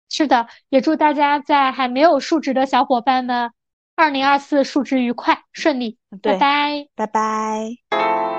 [0.09, 3.51] 是的，也祝大家在还没有述职的小伙伴们，
[3.95, 5.97] 二零二四述职愉快顺利。
[6.21, 8.32] 拜拜，拜拜。